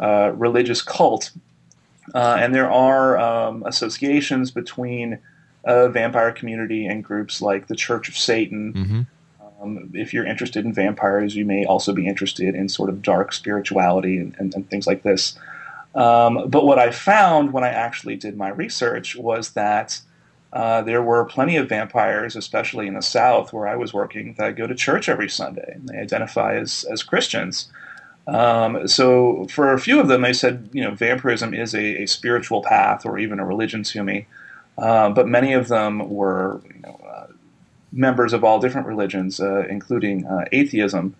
uh, 0.00 0.32
religious 0.34 0.82
cult. 0.82 1.30
Uh, 2.14 2.36
and 2.40 2.54
there 2.54 2.70
are 2.70 3.16
um, 3.18 3.62
associations 3.66 4.50
between 4.50 5.18
a 5.64 5.88
vampire 5.88 6.30
community 6.32 6.84
and 6.86 7.02
groups 7.02 7.40
like 7.40 7.66
the 7.68 7.76
Church 7.76 8.08
of 8.08 8.16
Satan. 8.16 8.72
hmm 8.72 9.00
Um, 9.62 9.88
if 9.94 10.12
you're 10.12 10.26
interested 10.26 10.64
in 10.66 10.74
vampires, 10.74 11.34
you 11.36 11.46
may 11.46 11.64
also 11.64 11.94
be 11.94 12.06
interested 12.06 12.54
in 12.54 12.68
sort 12.68 12.90
of 12.90 13.00
dark 13.00 13.32
spirituality 13.32 14.18
and, 14.18 14.34
and, 14.38 14.54
and 14.54 14.68
things 14.68 14.86
like 14.86 15.02
this. 15.04 15.38
Um, 15.94 16.48
but 16.48 16.66
what 16.66 16.78
I 16.78 16.90
found 16.90 17.52
when 17.52 17.64
I 17.64 17.68
actually 17.68 18.16
did 18.16 18.36
my 18.36 18.48
research 18.48 19.14
was 19.16 19.50
that 19.50 20.00
uh, 20.52 20.82
there 20.82 21.02
were 21.02 21.24
plenty 21.24 21.56
of 21.56 21.68
vampires, 21.68 22.36
especially 22.36 22.86
in 22.86 22.94
the 22.94 23.02
South 23.02 23.52
where 23.52 23.66
I 23.66 23.76
was 23.76 23.92
working, 23.92 24.34
that 24.38 24.56
go 24.56 24.66
to 24.66 24.74
church 24.74 25.08
every 25.08 25.28
Sunday 25.28 25.72
and 25.74 25.88
they 25.88 25.98
identify 25.98 26.56
as, 26.56 26.84
as 26.90 27.02
Christians. 27.02 27.68
Um, 28.26 28.88
so 28.88 29.46
for 29.50 29.72
a 29.72 29.80
few 29.80 30.00
of 30.00 30.08
them, 30.08 30.22
they 30.22 30.32
said, 30.32 30.70
you 30.72 30.82
know, 30.82 30.92
vampirism 30.94 31.52
is 31.54 31.74
a, 31.74 32.02
a 32.02 32.06
spiritual 32.06 32.62
path 32.62 33.04
or 33.04 33.18
even 33.18 33.38
a 33.38 33.44
religion 33.44 33.82
to 33.84 34.02
me. 34.02 34.26
Uh, 34.78 35.10
but 35.10 35.28
many 35.28 35.52
of 35.52 35.68
them 35.68 36.08
were, 36.08 36.60
you 36.72 36.80
know, 36.80 37.00
uh, 37.06 37.26
members 37.92 38.32
of 38.32 38.42
all 38.42 38.58
different 38.58 38.86
religions, 38.86 39.40
uh, 39.40 39.64
including 39.68 40.26
uh, 40.26 40.44
atheism. 40.52 41.14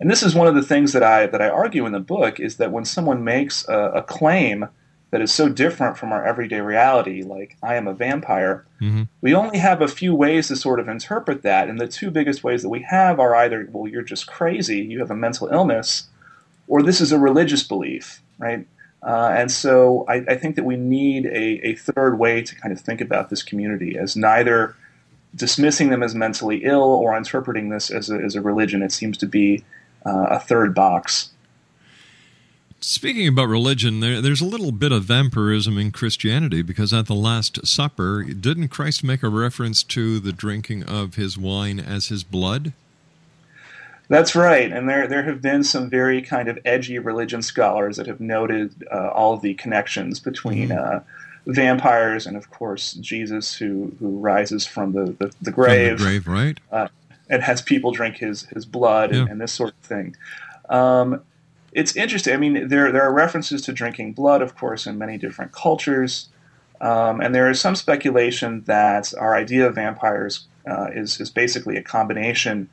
And 0.00 0.10
this 0.10 0.22
is 0.22 0.34
one 0.34 0.46
of 0.46 0.54
the 0.54 0.62
things 0.62 0.92
that 0.92 1.02
I 1.02 1.26
that 1.26 1.42
I 1.42 1.48
argue 1.48 1.86
in 1.86 1.92
the 1.92 2.00
book 2.00 2.38
is 2.38 2.56
that 2.56 2.72
when 2.72 2.84
someone 2.84 3.24
makes 3.24 3.66
a, 3.68 3.78
a 3.94 4.02
claim 4.02 4.68
that 5.10 5.22
is 5.22 5.32
so 5.32 5.48
different 5.48 5.96
from 5.96 6.12
our 6.12 6.24
everyday 6.24 6.60
reality, 6.60 7.22
like 7.22 7.56
I 7.62 7.76
am 7.76 7.88
a 7.88 7.94
vampire, 7.94 8.66
hmm 8.78 9.04
we 9.20 9.34
only 9.34 9.58
have 9.58 9.82
a 9.82 9.88
few 9.88 10.14
ways 10.14 10.48
to 10.48 10.56
sort 10.56 10.78
of 10.78 10.88
interpret 10.88 11.42
that. 11.42 11.68
And 11.68 11.80
the 11.80 11.88
two 11.88 12.10
biggest 12.10 12.44
ways 12.44 12.62
that 12.62 12.68
we 12.68 12.82
have 12.82 13.18
are 13.18 13.34
either, 13.34 13.68
well, 13.72 13.90
you're 13.90 14.02
just 14.02 14.26
crazy, 14.28 14.78
you 14.78 15.00
have 15.00 15.10
a 15.10 15.16
mental 15.16 15.48
illness, 15.48 16.08
or 16.68 16.82
this 16.82 17.00
is 17.00 17.10
a 17.10 17.18
religious 17.18 17.64
belief, 17.64 18.22
right? 18.38 18.66
Uh, 19.02 19.32
and 19.36 19.50
so 19.50 20.04
I, 20.08 20.24
I 20.28 20.36
think 20.36 20.56
that 20.56 20.64
we 20.64 20.76
need 20.76 21.26
a, 21.26 21.66
a 21.66 21.74
third 21.74 22.18
way 22.18 22.42
to 22.42 22.54
kind 22.54 22.72
of 22.72 22.80
think 22.80 23.00
about 23.00 23.30
this 23.30 23.42
community 23.42 23.96
as 23.98 24.16
neither 24.16 24.76
dismissing 25.34 25.90
them 25.90 26.02
as 26.02 26.14
mentally 26.14 26.64
ill 26.64 26.82
or 26.82 27.16
interpreting 27.16 27.68
this 27.68 27.90
as 27.90 28.10
a, 28.10 28.16
as 28.16 28.34
a 28.34 28.40
religion. 28.40 28.82
It 28.82 28.92
seems 28.92 29.16
to 29.18 29.26
be 29.26 29.64
uh, 30.04 30.26
a 30.30 30.40
third 30.40 30.74
box. 30.74 31.30
Speaking 32.80 33.26
about 33.26 33.48
religion, 33.48 34.00
there, 34.00 34.20
there's 34.20 34.40
a 34.40 34.46
little 34.46 34.70
bit 34.70 34.92
of 34.92 35.02
vampirism 35.02 35.78
in 35.78 35.90
Christianity 35.90 36.62
because 36.62 36.92
at 36.92 37.06
the 37.06 37.14
Last 37.14 37.66
Supper, 37.66 38.22
didn't 38.22 38.68
Christ 38.68 39.02
make 39.02 39.24
a 39.24 39.28
reference 39.28 39.82
to 39.84 40.20
the 40.20 40.32
drinking 40.32 40.84
of 40.84 41.16
his 41.16 41.36
wine 41.36 41.80
as 41.80 42.06
his 42.06 42.22
blood? 42.22 42.72
That's 44.08 44.34
right, 44.34 44.72
and 44.72 44.88
there 44.88 45.06
there 45.06 45.24
have 45.24 45.42
been 45.42 45.62
some 45.62 45.90
very 45.90 46.22
kind 46.22 46.48
of 46.48 46.58
edgy 46.64 46.98
religion 46.98 47.42
scholars 47.42 47.98
that 47.98 48.06
have 48.06 48.20
noted 48.20 48.86
uh, 48.90 49.08
all 49.08 49.34
of 49.34 49.42
the 49.42 49.52
connections 49.54 50.18
between 50.18 50.72
uh, 50.72 51.02
vampires 51.46 52.26
and, 52.26 52.34
of 52.36 52.50
course, 52.50 52.94
Jesus, 52.94 53.54
who 53.54 53.92
who 53.98 54.18
rises 54.18 54.66
from 54.66 54.92
the 54.92 55.12
the, 55.18 55.32
the 55.42 55.50
grave, 55.50 55.98
From 55.98 56.06
the 56.06 56.20
grave, 56.20 56.26
right? 56.26 56.58
And 57.30 57.42
has 57.42 57.62
people 57.62 57.92
drink 57.92 58.16
his 58.18 58.44
his 58.54 58.64
blood 58.64 59.10
and, 59.10 59.26
Yeah. 59.26 59.32
and 59.32 59.40
this 59.40 59.52
sort 59.52 59.70
of 59.70 59.86
thing. 59.86 60.16
Um, 60.68 61.22
it's 61.72 61.94
interesting. 61.96 62.34
I 62.34 62.38
mean, 62.38 62.68
there 62.68 62.90
there 62.92 63.02
are 63.02 63.12
references 63.12 63.62
to 63.62 63.72
drinking 63.72 64.14
blood, 64.14 64.42
of 64.42 64.56
course, 64.56 64.86
in 64.86 64.98
many 64.98 65.18
different 65.18 65.52
cultures, 65.52 66.28
um, 66.80 67.20
and 67.20 67.34
there 67.34 67.50
is 67.50 67.60
some 67.60 67.74
speculation 67.76 68.62
that 68.66 69.12
our 69.18 69.34
idea 69.34 69.66
of 69.66 69.74
vampires 69.74 70.46
uh, 70.68 70.88
is 70.94 71.20
is 71.20 71.30
basically 71.30 71.76
a 71.76 71.82
combination 71.82 72.68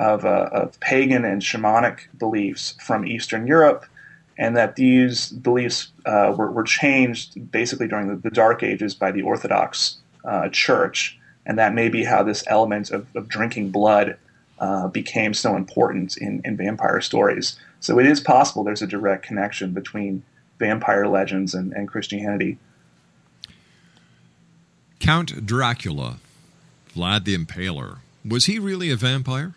of, 0.00 0.24
uh, 0.24 0.48
of 0.50 0.78
pagan 0.80 1.24
and 1.24 1.40
shamanic 1.40 2.00
beliefs 2.18 2.74
from 2.80 3.06
Eastern 3.06 3.46
Europe, 3.46 3.86
and 4.36 4.56
that 4.56 4.74
these 4.74 5.28
beliefs 5.30 5.92
uh, 6.04 6.34
were, 6.36 6.50
were 6.50 6.64
changed 6.64 7.50
basically 7.52 7.86
during 7.86 8.08
the, 8.08 8.16
the 8.16 8.30
Dark 8.30 8.64
Ages 8.64 8.94
by 8.94 9.12
the 9.12 9.22
Orthodox 9.22 9.98
uh, 10.24 10.48
Church, 10.48 11.16
and 11.46 11.58
that 11.58 11.74
may 11.74 11.88
be 11.88 12.04
how 12.04 12.22
this 12.22 12.44
element 12.46 12.90
of, 12.90 13.06
of 13.14 13.28
drinking 13.28 13.70
blood 13.70 14.16
uh, 14.58 14.88
became 14.88 15.34
so 15.34 15.56
important 15.56 16.16
in, 16.16 16.40
in 16.44 16.56
vampire 16.56 17.00
stories. 17.00 17.58
So 17.80 17.98
it 17.98 18.06
is 18.06 18.20
possible 18.20 18.64
there's 18.64 18.82
a 18.82 18.86
direct 18.86 19.24
connection 19.24 19.72
between 19.72 20.22
vampire 20.58 21.06
legends 21.06 21.54
and, 21.54 21.72
and 21.72 21.88
Christianity. 21.88 22.58
Count 25.00 25.44
Dracula, 25.44 26.18
Vlad 26.94 27.24
the 27.24 27.36
Impaler. 27.36 27.98
Was 28.26 28.46
he 28.46 28.58
really 28.58 28.90
a 28.90 28.96
vampire? 28.96 29.54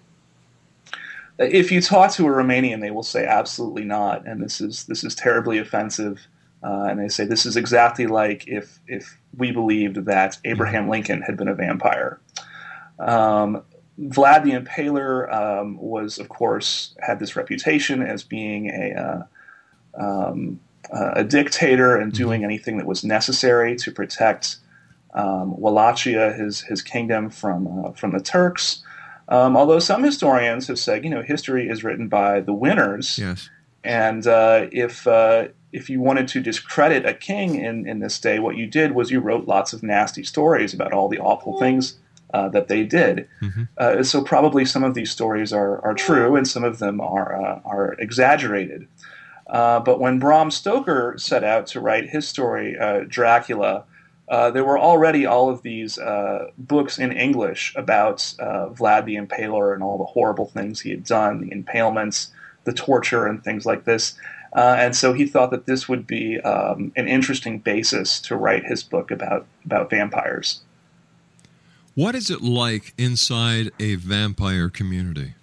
If 1.39 1.71
you 1.71 1.81
talk 1.81 2.11
to 2.13 2.25
a 2.25 2.29
Romanian, 2.29 2.81
they 2.81 2.91
will 2.91 3.03
say 3.03 3.25
absolutely 3.25 3.85
not, 3.85 4.25
and 4.25 4.41
this 4.41 4.59
is 4.59 4.85
this 4.85 5.03
is 5.03 5.13
terribly 5.13 5.59
offensive. 5.59 6.25
Uh, 6.63 6.87
and 6.89 6.99
they 6.99 7.07
say 7.07 7.23
this 7.25 7.45
is 7.45 7.55
exactly 7.55 8.07
like 8.07 8.47
if 8.47 8.79
if 8.87 9.17
we 9.37 9.51
believed 9.51 10.05
that 10.05 10.37
Abraham 10.43 10.89
Lincoln 10.89 11.21
had 11.21 11.37
been 11.37 11.47
a 11.47 11.53
vampire. 11.53 12.19
Um, 12.99 13.63
Vlad 13.99 14.43
the 14.43 14.51
Impaler 14.51 15.31
um, 15.33 15.77
was, 15.77 16.19
of 16.19 16.29
course, 16.29 16.95
had 17.01 17.19
this 17.19 17.35
reputation 17.35 18.01
as 18.01 18.23
being 18.23 18.69
a 18.69 18.93
uh, 19.97 20.01
um, 20.03 20.59
uh, 20.93 21.11
a 21.15 21.23
dictator 21.23 21.95
and 21.97 22.13
doing 22.13 22.43
anything 22.43 22.77
that 22.77 22.85
was 22.85 23.03
necessary 23.03 23.75
to 23.75 23.91
protect 23.91 24.57
um, 25.13 25.59
Wallachia, 25.59 26.33
his 26.33 26.61
his 26.61 26.81
kingdom, 26.81 27.29
from 27.29 27.85
uh, 27.85 27.91
from 27.91 28.11
the 28.11 28.19
Turks. 28.21 28.83
Um, 29.29 29.57
although 29.57 29.79
some 29.79 30.03
historians 30.03 30.67
have 30.67 30.79
said, 30.79 31.03
you 31.03 31.09
know, 31.09 31.21
history 31.21 31.67
is 31.67 31.83
written 31.83 32.07
by 32.07 32.39
the 32.39 32.53
winners, 32.53 33.17
Yes. 33.17 33.49
and 33.83 34.25
uh, 34.25 34.67
if 34.71 35.05
uh, 35.07 35.47
if 35.71 35.89
you 35.89 35.99
wanted 35.99 36.27
to 36.29 36.39
discredit 36.39 37.05
a 37.05 37.13
king 37.13 37.55
in, 37.55 37.87
in 37.87 37.99
this 37.99 38.19
day, 38.19 38.39
what 38.39 38.55
you 38.55 38.67
did 38.67 38.93
was 38.93 39.11
you 39.11 39.19
wrote 39.19 39.47
lots 39.47 39.73
of 39.73 39.83
nasty 39.83 40.23
stories 40.23 40.73
about 40.73 40.93
all 40.93 41.09
the 41.09 41.19
awful 41.19 41.59
things 41.59 41.97
uh, 42.33 42.49
that 42.49 42.67
they 42.67 42.83
did. 42.83 43.27
Uh, 43.77 44.03
so 44.03 44.23
probably 44.23 44.65
some 44.65 44.83
of 44.83 44.93
these 44.93 45.11
stories 45.11 45.53
are, 45.53 45.83
are 45.83 45.93
true, 45.93 46.35
and 46.35 46.47
some 46.47 46.63
of 46.63 46.79
them 46.79 46.99
are 47.01 47.35
uh, 47.35 47.59
are 47.65 47.93
exaggerated. 47.99 48.87
Uh, 49.47 49.79
but 49.79 49.99
when 49.99 50.19
Bram 50.19 50.51
Stoker 50.51 51.15
set 51.17 51.43
out 51.43 51.67
to 51.67 51.79
write 51.79 52.09
his 52.09 52.27
story, 52.27 52.77
uh, 52.77 53.05
Dracula, 53.07 53.85
uh, 54.27 54.51
there 54.51 54.65
were 54.65 54.77
already 54.77 55.25
all 55.25 55.49
of 55.49 55.61
these 55.61 55.97
uh, 55.97 56.51
books 56.57 56.97
in 56.97 57.13
English 57.13 57.73
about 57.77 58.33
uh, 58.39 58.67
Vlad 58.69 59.05
the 59.05 59.15
Impaler 59.15 59.73
and 59.73 59.81
all 59.81 59.97
the 59.97 60.03
horrible 60.03 60.47
things 60.47 60.81
he 60.81 60.89
had 60.89 61.05
done, 61.05 61.41
the 61.41 61.55
impalements, 61.55 62.27
the 62.65 62.73
torture, 62.73 63.25
and 63.25 63.41
things 63.41 63.65
like 63.65 63.85
this. 63.85 64.15
Uh, 64.53 64.75
and 64.79 64.95
so 64.95 65.13
he 65.13 65.25
thought 65.25 65.51
that 65.51 65.65
this 65.65 65.87
would 65.87 66.07
be 66.07 66.39
um, 66.41 66.91
an 66.95 67.07
interesting 67.07 67.59
basis 67.59 68.19
to 68.21 68.35
write 68.35 68.65
his 68.65 68.83
book 68.83 69.11
about 69.11 69.45
about 69.65 69.89
vampires. 69.89 70.61
What 71.95 72.15
is 72.15 72.29
it 72.29 72.41
like 72.41 72.93
inside 72.97 73.71
a 73.79 73.95
vampire 73.95 74.69
community? 74.69 75.33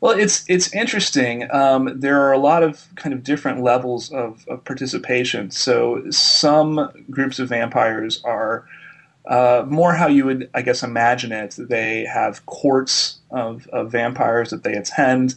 Well, 0.00 0.16
it's 0.16 0.44
it's 0.48 0.72
interesting. 0.74 1.50
Um, 1.50 2.00
there 2.00 2.20
are 2.22 2.32
a 2.32 2.38
lot 2.38 2.62
of 2.62 2.86
kind 2.94 3.12
of 3.12 3.24
different 3.24 3.62
levels 3.62 4.12
of, 4.12 4.46
of 4.48 4.64
participation. 4.64 5.50
So 5.50 6.08
some 6.10 6.90
groups 7.10 7.38
of 7.38 7.48
vampires 7.48 8.22
are 8.24 8.64
uh, 9.28 9.64
more 9.68 9.94
how 9.94 10.06
you 10.06 10.24
would, 10.24 10.48
I 10.54 10.62
guess, 10.62 10.82
imagine 10.82 11.32
it. 11.32 11.56
They 11.58 12.04
have 12.04 12.46
courts 12.46 13.18
of, 13.30 13.68
of 13.68 13.92
vampires 13.92 14.50
that 14.50 14.62
they 14.62 14.72
attend, 14.72 15.34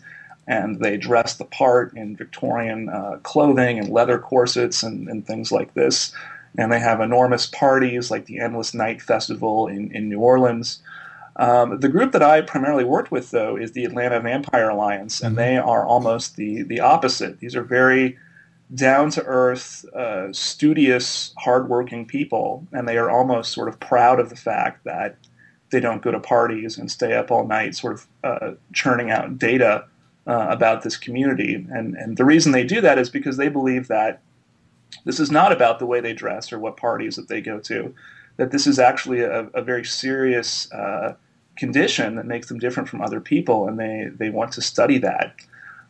and 0.48 0.80
they 0.80 0.98
dress 0.98 1.36
the 1.36 1.46
part 1.46 1.94
in 1.96 2.16
Victorian 2.16 2.90
uh, 2.90 3.18
clothing 3.24 3.80
and 3.80 3.90
leather 3.90 4.20
corsets 4.20 4.84
and, 4.84 5.08
and 5.08 5.26
things 5.26 5.52
like 5.52 5.74
this. 5.74 6.14
And 6.58 6.72
they 6.72 6.80
have 6.80 7.00
enormous 7.00 7.46
parties 7.46 8.12
like 8.12 8.26
the 8.26 8.40
Endless 8.40 8.74
Night 8.74 9.02
Festival 9.02 9.68
in, 9.68 9.96
in 9.96 10.10
New 10.10 10.20
Orleans. 10.20 10.82
Um, 11.38 11.80
the 11.80 11.88
group 11.88 12.12
that 12.12 12.24
I 12.24 12.42
primarily 12.42 12.84
worked 12.84 13.12
with, 13.12 13.32
though, 13.32 13.56
is 13.56 13.72
the 13.72 13.86
Atlanta 13.86 14.20
Vampire 14.20 14.70
Alliance, 14.70 15.22
and 15.22 15.38
they 15.38 15.58
are 15.58 15.86
almost 15.86 16.36
the 16.36 16.64
the 16.64 16.82
opposite. 16.82 17.40
These 17.40 17.56
are 17.56 17.64
very 17.64 18.18
down 18.74 19.12
to 19.12 19.24
earth, 19.24 19.86
uh, 19.96 20.32
studious, 20.34 21.34
hardworking 21.38 22.06
people, 22.06 22.68
and 22.74 22.88
they 22.88 22.98
are 22.98 23.10
almost 23.10 23.54
sort 23.54 23.70
of 23.70 23.80
proud 23.80 24.20
of 24.20 24.30
the 24.30 24.36
fact 24.36 24.84
that 24.84 25.18
they 25.72 25.80
don't 25.80 26.02
go 26.02 26.12
to 26.12 26.20
parties 26.20 26.78
and 26.78 26.92
stay 26.92 27.14
up 27.14 27.32
all 27.32 27.48
night, 27.48 27.76
sort 27.76 27.94
of 27.94 28.08
uh, 28.24 28.52
churning 28.74 29.10
out 29.10 29.38
data 29.38 29.86
uh, 30.28 30.48
about 30.50 30.84
this 30.84 30.98
community. 30.98 31.56
And 31.56 31.96
and 31.96 32.18
the 32.18 32.26
reason 32.26 32.52
they 32.52 32.64
do 32.64 32.82
that 32.82 32.98
is 32.98 33.10
because 33.10 33.38
they 33.38 33.50
believe 33.50 33.88
that 33.88 34.22
this 35.06 35.20
is 35.20 35.32
not 35.32 35.52
about 35.52 35.80
the 35.80 35.86
way 35.86 36.00
they 36.00 36.14
dress 36.14 36.52
or 36.52 36.60
what 36.60 36.78
parties 36.78 37.16
that 37.16 37.28
they 37.28 37.42
go 37.42 37.60
to 37.60 37.94
that 38.38 38.52
this 38.52 38.68
is 38.68 38.80
actually 38.80 39.22
a, 39.22 39.44
a 39.54 39.62
very 39.62 39.86
serious 39.86 40.72
uh, 40.72 41.16
condition 41.56 42.16
that 42.16 42.26
makes 42.26 42.48
them 42.48 42.60
different 42.60 42.90
from 42.90 43.02
other 43.02 43.20
people, 43.20 43.68
and 43.68 43.80
they, 43.80 44.10
they 44.16 44.30
want 44.30 44.52
to 44.54 44.62
study 44.62 44.98
that. 44.98 45.36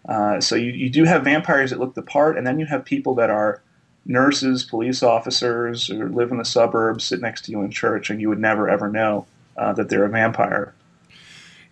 Uh, 0.07 0.41
so 0.41 0.55
you, 0.55 0.71
you 0.71 0.89
do 0.89 1.05
have 1.05 1.23
vampires 1.23 1.69
that 1.69 1.79
look 1.79 1.93
the 1.93 2.01
part, 2.01 2.38
and 2.38 2.45
then 2.45 2.59
you 2.59 2.65
have 2.65 2.83
people 2.83 3.15
that 3.15 3.29
are 3.29 3.61
nurses, 4.05 4.63
police 4.63 5.03
officers, 5.03 5.89
or 5.89 6.09
live 6.09 6.31
in 6.31 6.37
the 6.37 6.46
suburbs, 6.46 7.05
sit 7.05 7.22
next 7.22 7.46
to 7.46 7.51
you 7.51 7.61
in 7.61 7.72
church, 7.72 8.09
and 8.09 8.20
you 8.20 8.27
would 8.27 8.39
never 8.39 8.67
ever 8.67 8.89
know 8.89 9.25
uh, 9.55 9.72
that 9.74 9.89
they're 9.89 10.05
a 10.05 10.09
vampire. 10.09 10.74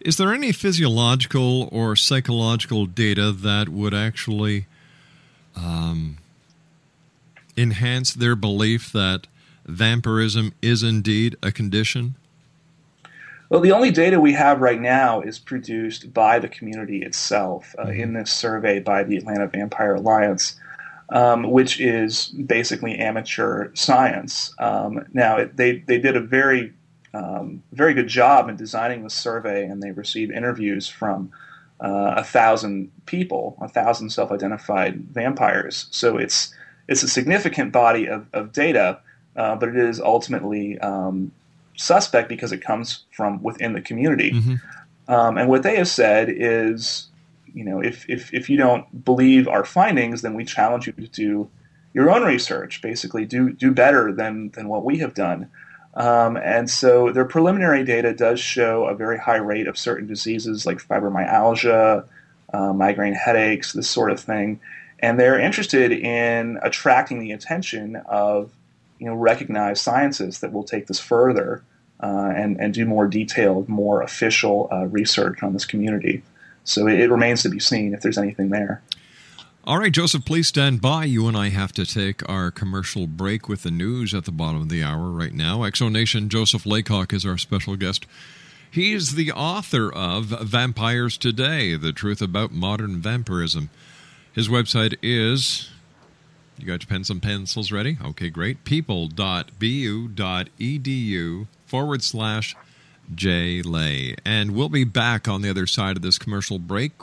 Is 0.02 0.18
there 0.18 0.34
any 0.34 0.52
physiological 0.52 1.68
or 1.72 1.96
psychological 1.96 2.86
data 2.86 3.32
that 3.32 3.70
would 3.70 3.94
actually 3.94 4.66
um, 5.56 6.18
enhance 7.58 8.14
their 8.14 8.36
belief 8.36 8.92
that 8.94 9.28
vampirism 9.66 10.54
is 10.62 10.84
indeed 10.84 11.36
a 11.44 11.52
condition? 11.52 12.16
Well, 13.50 13.62
the 13.62 13.72
only 13.72 13.92
data 13.92 14.22
we 14.22 14.34
have 14.34 14.62
right 14.62 14.80
now 14.80 15.22
is 15.22 15.40
produced 15.40 16.14
by 16.14 16.40
the 16.40 16.48
community 16.48 17.02
itself 17.02 17.76
uh, 17.78 17.86
Mm-hmm. 17.86 18.00
in 18.00 18.14
this 18.14 18.32
survey 18.32 18.80
by 18.80 19.04
the 19.04 19.18
Atlanta 19.18 19.48
Vampire 19.48 19.96
Alliance, 19.96 20.56
um, 21.10 21.50
which 21.50 21.80
is 21.82 22.28
basically 22.28 22.96
amateur 23.00 23.72
science. 23.74 24.54
Um, 24.60 25.06
now, 25.14 25.38
it, 25.38 25.58
they, 25.58 25.80
they 25.80 25.98
did 25.98 26.16
a 26.16 26.22
very, 26.22 26.74
um, 27.14 27.64
very 27.72 27.94
good 27.94 28.08
job 28.08 28.50
in 28.50 28.56
designing 28.56 29.04
the 29.04 29.10
survey, 29.10 29.66
and 29.66 29.82
they 29.82 29.92
received 29.92 30.32
interviews 30.32 30.88
from 30.88 31.32
uh, 31.82 32.16
a 32.18 32.24
thousand 32.24 32.92
people, 33.06 33.58
a 33.62 33.68
thousand 33.70 34.10
self 34.12 34.32
identified 34.32 35.06
vampires. 35.08 35.88
So 35.92 36.18
it's, 36.18 36.54
it's 36.88 37.04
a 37.04 37.08
significant 37.08 37.72
body 37.72 38.08
of, 38.08 38.28
of 38.34 38.52
data, 38.52 39.00
uh, 39.36 39.56
but 39.56 39.70
it 39.70 39.76
is 39.76 40.00
ultimately 40.00 40.78
um, 40.80 41.32
suspect 41.78 42.30
because 42.30 42.52
it 42.52 42.62
comes 42.62 43.04
from 43.16 43.42
within 43.42 43.74
the 43.74 43.82
community. 43.82 44.32
Um, 45.08 45.38
and 45.38 45.50
what 45.50 45.64
they 45.64 45.78
have 45.78 45.88
said 45.88 46.30
is, 46.30 47.08
you 47.54 47.64
know, 47.64 47.82
if, 47.82 48.08
if, 48.10 48.32
if 48.34 48.50
you 48.50 48.58
don't 48.58 49.04
believe 49.04 49.48
our 49.48 49.66
findings, 49.66 50.22
then 50.22 50.36
we 50.36 50.46
challenge 50.46 50.86
you 50.86 50.94
to 50.94 51.08
do 51.08 51.50
your 51.94 52.12
own 52.12 52.24
research. 52.24 52.82
Basically, 52.82 53.26
do 53.26 53.52
do 53.52 53.72
better 53.72 54.12
than 54.12 54.50
than 54.52 54.68
what 54.68 54.86
we 54.86 55.00
have 55.00 55.14
done. 55.14 55.50
Um, 55.96 56.38
and 56.38 56.70
so 56.70 57.12
their 57.12 57.26
preliminary 57.26 57.84
data 57.84 58.14
does 58.14 58.40
show 58.40 58.86
a 58.86 58.96
very 58.96 59.18
high 59.18 59.38
rate 59.38 59.68
of 59.68 59.78
certain 59.78 60.08
diseases 60.08 60.66
like 60.66 60.78
fibromyalgia, 60.78 62.06
uh, 62.54 62.74
migraine 62.74 63.14
headaches, 63.14 63.74
this 63.74 63.90
sort 63.90 64.12
of 64.12 64.20
thing. 64.20 64.60
And 65.00 65.20
they're 65.20 65.40
interested 65.40 65.92
in 65.92 66.60
attracting 66.62 67.20
the 67.20 67.32
attention 67.32 67.96
of 68.08 68.52
you 69.00 69.08
know 69.08 69.16
recognized 69.16 69.82
scientists 69.82 70.40
that 70.40 70.52
will 70.52 70.64
take 70.64 70.88
this 70.88 71.00
further 71.00 71.64
uh, 72.02 72.34
and 72.36 72.60
and 72.60 72.74
do 72.74 72.86
more 72.86 73.08
detailed, 73.08 73.70
more 73.70 74.02
official 74.02 74.68
uh, 74.72 74.86
research 74.88 75.42
on 75.42 75.54
this 75.54 75.66
community. 75.66 76.22
So 76.66 76.88
it 76.88 77.10
remains 77.10 77.42
to 77.44 77.50
be 77.50 77.60
seen 77.60 77.94
if 77.94 78.02
there's 78.02 78.18
anything 78.18 78.50
there. 78.50 78.82
All 79.66 79.78
right, 79.78 79.92
Joseph, 79.92 80.26
please 80.26 80.48
stand 80.48 80.82
by. 80.82 81.04
You 81.04 81.28
and 81.28 81.36
I 81.38 81.50
have 81.50 81.74
to 81.74 81.86
take 81.86 82.28
our 82.28 82.50
commercial 82.50 83.06
break 83.08 83.50
with 83.50 83.64
the 83.64 83.72
news 83.72 84.14
at 84.14 84.24
the 84.26 84.32
bottom 84.32 84.62
of 84.62 84.70
the 84.70 84.82
hour 84.82 85.12
right 85.12 85.34
now. 85.34 85.60
Exonation 85.60 86.30
Joseph 86.30 86.66
Laycock 86.66 87.14
is 87.14 87.26
our 87.26 87.38
special 87.38 87.76
guest. 87.76 88.08
He's 88.72 89.16
the 89.16 89.32
author 89.34 89.92
of 89.92 90.26
Vampires 90.26 91.18
Today 91.18 91.76
The 91.76 91.92
Truth 91.92 92.22
About 92.22 92.52
Modern 92.54 93.02
Vampirism. 93.02 93.70
His 94.32 94.48
website 94.48 94.96
is. 95.04 95.70
You 96.58 96.66
got 96.66 96.82
your 96.84 96.90
pens 96.90 97.10
and 97.10 97.22
pencils 97.22 97.72
ready? 97.72 97.98
Okay, 98.04 98.30
great. 98.30 98.64
People.bu.edu 98.64 99.08
forward 101.66 102.02
slash 102.02 102.56
J 103.14 103.62
Lay. 103.62 104.16
And 104.26 104.52
we'll 104.52 104.70
be 104.70 104.86
back 104.86 105.28
on 105.28 105.42
the 105.42 105.50
other 105.50 105.68
side 105.68 105.98
of 105.98 106.02
this 106.02 106.18
commercial 106.18 106.60
break 106.60 106.94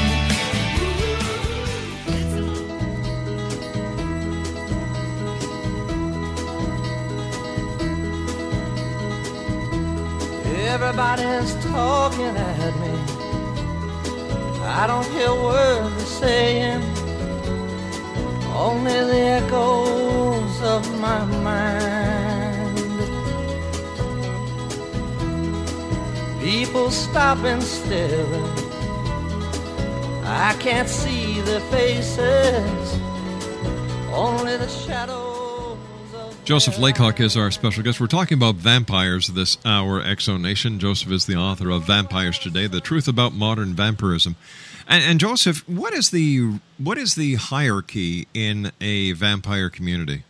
Everybody's 10.72 11.52
talking 11.66 12.34
at 12.34 12.74
me. 12.80 13.17
I 14.70 14.86
don't 14.86 15.06
hear 15.06 15.32
words 15.32 15.96
they're 15.96 16.06
saying, 16.22 16.82
only 18.54 18.92
the 19.12 19.20
echoes 19.40 20.60
of 20.60 20.82
my 21.00 21.24
mind. 21.24 22.78
People 26.40 26.90
stop 26.90 27.38
and 27.44 27.62
staring. 27.62 28.44
I 30.24 30.54
can't 30.60 30.88
see 30.88 31.40
their 31.40 31.60
faces, 31.72 33.00
only 34.12 34.58
the 34.58 34.68
shadows. 34.68 35.27
Joseph 36.48 36.78
Laycock 36.78 37.20
is 37.20 37.36
our 37.36 37.50
special 37.50 37.82
guest. 37.82 38.00
We're 38.00 38.06
talking 38.06 38.38
about 38.38 38.54
vampires 38.54 39.26
this 39.26 39.58
hour, 39.66 40.02
Exo 40.02 40.40
Nation. 40.40 40.78
Joseph 40.78 41.12
is 41.12 41.26
the 41.26 41.36
author 41.36 41.68
of 41.68 41.82
Vampires 41.82 42.38
Today: 42.38 42.66
The 42.66 42.80
Truth 42.80 43.06
About 43.06 43.34
Modern 43.34 43.74
Vampirism. 43.74 44.34
And, 44.88 45.04
and 45.04 45.20
Joseph, 45.20 45.68
what 45.68 45.92
is 45.92 46.08
the 46.08 46.58
what 46.78 46.96
is 46.96 47.16
the 47.16 47.34
hierarchy 47.34 48.28
in 48.32 48.72
a 48.80 49.12
vampire 49.12 49.68
community? 49.68 50.24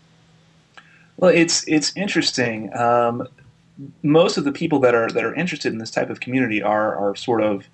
Well, 1.19 1.31
it's 1.33 1.63
it's 1.69 1.97
interesting. 1.97 2.77
Um, 2.77 3.29
most 4.03 4.37
of 4.39 4.43
the 4.43 4.51
people 4.51 4.81
that 4.81 4.97
are 4.97 5.09
that 5.09 5.23
are 5.23 5.37
interested 5.37 5.73
in 5.73 5.79
this 5.79 5.93
type 5.93 6.11
of 6.11 6.19
community 6.19 6.61
are 6.61 6.97
are 6.97 7.15
sort 7.15 7.45
of 7.45 7.69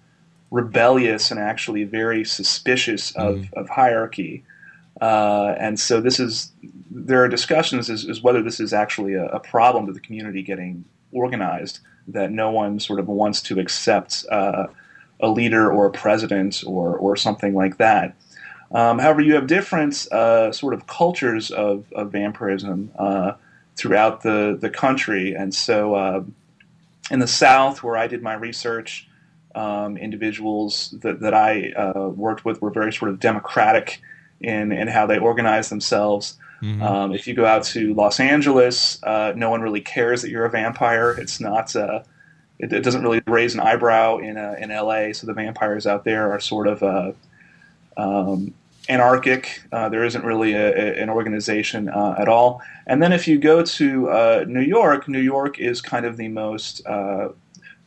rebellious 0.50 1.30
and 1.30 1.40
actually 1.40 1.84
very 1.84 2.26
suspicious 2.26 3.10
of, 3.16 3.46
of 3.54 3.70
hierarchy. 3.70 4.44
Uh, 5.00 5.54
and 5.58 5.78
so 5.78 6.00
this 6.00 6.20
is 6.20 6.52
there 6.90 7.22
are 7.24 7.28
discussions 7.28 7.90
as, 7.90 8.08
as 8.08 8.22
whether 8.22 8.42
this 8.42 8.60
is 8.60 8.72
actually 8.72 9.14
a, 9.14 9.26
a 9.26 9.40
problem 9.40 9.86
to 9.86 9.92
the 9.92 10.00
community 10.00 10.42
getting 10.42 10.84
organized 11.12 11.80
that 12.06 12.30
no 12.30 12.50
one 12.50 12.78
sort 12.78 13.00
of 13.00 13.08
wants 13.08 13.42
to 13.42 13.58
accept 13.58 14.24
uh, 14.30 14.66
a 15.20 15.28
leader 15.28 15.72
or 15.72 15.86
a 15.86 15.90
president 15.90 16.62
or 16.66 16.96
or 16.96 17.16
something 17.16 17.54
like 17.54 17.76
that. 17.78 18.14
Um, 18.72 18.98
however, 18.98 19.20
you 19.20 19.34
have 19.34 19.46
different 19.46 20.06
uh, 20.10 20.50
sort 20.50 20.74
of 20.74 20.86
cultures 20.86 21.50
of, 21.50 21.92
of 21.92 22.10
vampirism 22.10 22.90
uh, 22.98 23.32
throughout 23.76 24.22
the, 24.22 24.58
the 24.60 24.68
country. 24.68 25.34
And 25.34 25.54
so 25.54 25.94
uh, 25.94 26.24
in 27.10 27.20
the 27.20 27.28
South, 27.28 27.82
where 27.82 27.96
I 27.96 28.08
did 28.08 28.22
my 28.22 28.34
research, 28.34 29.08
um, 29.54 29.96
individuals 29.96 30.92
that, 31.02 31.20
that 31.20 31.34
I 31.34 31.70
uh, 31.70 32.08
worked 32.08 32.44
with 32.44 32.60
were 32.60 32.70
very 32.70 32.92
sort 32.92 33.12
of 33.12 33.20
democratic 33.20 34.00
in, 34.44 34.72
in 34.72 34.88
how 34.88 35.06
they 35.06 35.18
organize 35.18 35.68
themselves. 35.70 36.38
Um, 36.82 37.12
if 37.12 37.26
you 37.26 37.34
go 37.34 37.44
out 37.44 37.64
to 37.64 37.92
Los 37.94 38.20
Angeles, 38.20 39.02
uh, 39.02 39.32
no 39.36 39.50
one 39.50 39.60
really 39.60 39.82
cares 39.82 40.22
that 40.22 40.30
you're 40.30 40.46
a 40.46 40.50
vampire. 40.50 41.10
It's 41.10 41.40
not. 41.40 41.74
Uh, 41.76 42.04
it, 42.58 42.72
it 42.72 42.80
doesn't 42.80 43.02
really 43.02 43.20
raise 43.26 43.54
an 43.54 43.60
eyebrow 43.60 44.18
in 44.18 44.36
uh, 44.36 44.54
in 44.58 44.70
LA. 44.70 45.12
So 45.12 45.26
the 45.26 45.34
vampires 45.34 45.86
out 45.86 46.04
there 46.04 46.32
are 46.32 46.40
sort 46.40 46.66
of 46.66 46.82
uh, 46.82 47.12
um, 47.96 48.54
anarchic. 48.88 49.62
Uh, 49.72 49.88
there 49.88 50.04
isn't 50.04 50.24
really 50.24 50.54
a, 50.54 50.68
a, 50.68 51.02
an 51.02 51.10
organization 51.10 51.88
uh, 51.88 52.14
at 52.18 52.28
all. 52.28 52.62
And 52.86 53.02
then 53.02 53.12
if 53.12 53.26
you 53.26 53.38
go 53.38 53.62
to 53.62 54.08
uh, 54.10 54.44
New 54.46 54.62
York, 54.62 55.08
New 55.08 55.20
York 55.20 55.58
is 55.58 55.80
kind 55.80 56.06
of 56.06 56.16
the 56.16 56.28
most 56.28 56.86
uh, 56.86 57.30